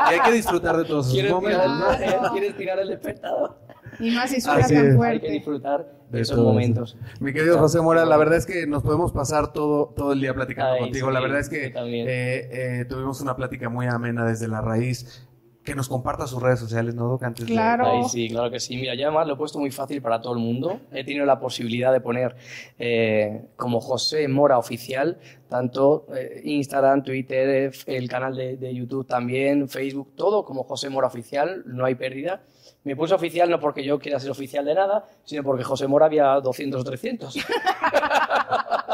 [0.10, 2.02] Y hay que disfrutar de todos esos ¿Quieres tirar, momentos.
[2.02, 3.58] eh, ¿Quieres tirar el despertador?
[4.00, 4.88] Y más si suena Así tan es.
[4.88, 5.32] Hay que fuerte.
[5.32, 6.98] disfrutar de De esos todo momentos.
[7.20, 10.34] Mi querido José Mora, la verdad es que nos podemos pasar todo, todo el día
[10.34, 11.08] platicando Ay, contigo.
[11.08, 15.28] sí, la verdad es que eh, eh, tuvimos una plática muy amena desde la raíz.
[15.64, 17.24] Que nos comparta sus redes sociales, ¿no, Doc?
[17.24, 17.86] Antes de- Claro.
[17.88, 18.76] Ay, sí, claro que sí.
[18.76, 20.82] Mira, yo además lo he puesto muy fácil para todo el mundo.
[20.92, 22.36] He tenido la posibilidad de poner
[22.78, 29.70] eh, como José Mora Oficial, tanto eh, Instagram, Twitter, el canal de, de YouTube también,
[29.70, 32.42] Facebook, todo como José Mora Oficial, no hay pérdida.
[32.86, 36.08] Me puse oficial no porque yo quiera ser oficial de nada, sino porque José Mora
[36.08, 37.38] había 200 o 300.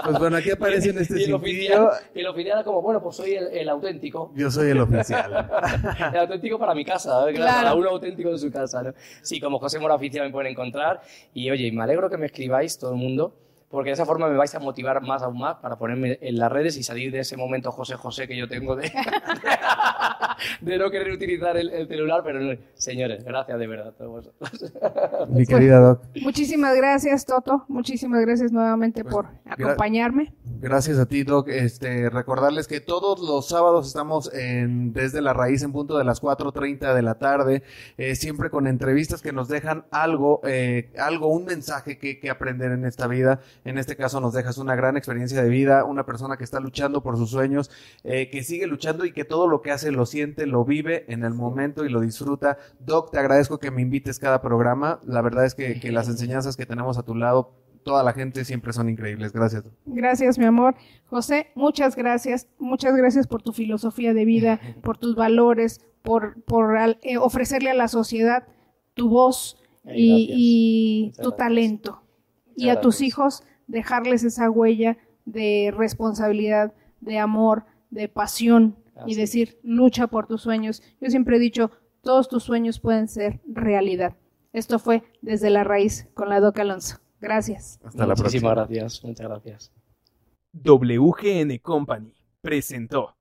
[0.03, 3.15] Pues bueno, aquí aparece en este y el oficial, y el oficial como, bueno, pues
[3.15, 4.31] soy el, el auténtico.
[4.35, 5.49] Yo soy el oficial.
[6.13, 7.33] El auténtico para mi casa, ¿eh?
[7.33, 7.51] Claro.
[7.51, 8.81] cada uno auténtico de su casa.
[8.83, 8.93] ¿no?
[9.21, 11.01] Sí, como José Mora Oficial me pueden encontrar.
[11.33, 13.33] Y oye, me alegro que me escribáis todo el mundo,
[13.69, 16.51] porque de esa forma me vais a motivar más aún más para ponerme en las
[16.51, 18.91] redes y salir de ese momento José José que yo tengo de,
[20.61, 22.21] de no querer utilizar el, el celular.
[22.23, 24.73] Pero no, señores, gracias de verdad a todos vosotros.
[25.29, 26.01] Mi querida Doc.
[26.21, 27.65] Muchísimas gracias, Toto.
[27.67, 30.33] Muchísimas gracias nuevamente Pues, por acompañarme.
[30.61, 31.47] Gracias a ti, Doc.
[31.49, 36.21] Este, recordarles que todos los sábados estamos en Desde la Raíz en punto de las
[36.21, 37.63] 4.30 de la tarde,
[37.97, 42.71] eh, siempre con entrevistas que nos dejan algo, eh, algo, un mensaje que, que aprender
[42.71, 43.39] en esta vida.
[43.65, 47.01] En este caso nos dejas una gran experiencia de vida, una persona que está luchando
[47.03, 47.69] por sus sueños,
[48.03, 51.23] eh, que sigue luchando y que todo lo que hace lo siente, lo vive en
[51.23, 52.57] el momento y lo disfruta.
[52.79, 54.99] Doc, te agradezco que me invites cada programa.
[55.05, 57.51] La verdad es que, que las enseñanzas que tenemos a tu lado,
[57.83, 59.31] toda la gente siempre son increíbles.
[59.33, 59.63] Gracias.
[59.63, 59.73] Doc.
[59.85, 60.75] Gracias, mi amor.
[61.05, 62.47] José, muchas gracias.
[62.59, 67.71] Muchas gracias por tu filosofía de vida, por tus valores, por, por al- eh, ofrecerle
[67.71, 68.47] a la sociedad
[68.93, 71.37] tu voz y, tu gracias.
[71.37, 72.01] talento.
[72.59, 79.59] Y a tus hijos dejarles esa huella de responsabilidad, de amor, de pasión y decir,
[79.63, 80.83] lucha por tus sueños.
[80.99, 84.15] Yo siempre he dicho, todos tus sueños pueden ser realidad.
[84.51, 86.97] Esto fue desde la raíz con la Doc Alonso.
[87.21, 87.79] Gracias.
[87.83, 88.51] Hasta la próxima.
[88.51, 89.03] Gracias.
[89.03, 89.71] Muchas gracias.
[90.53, 93.15] WGN Company presentó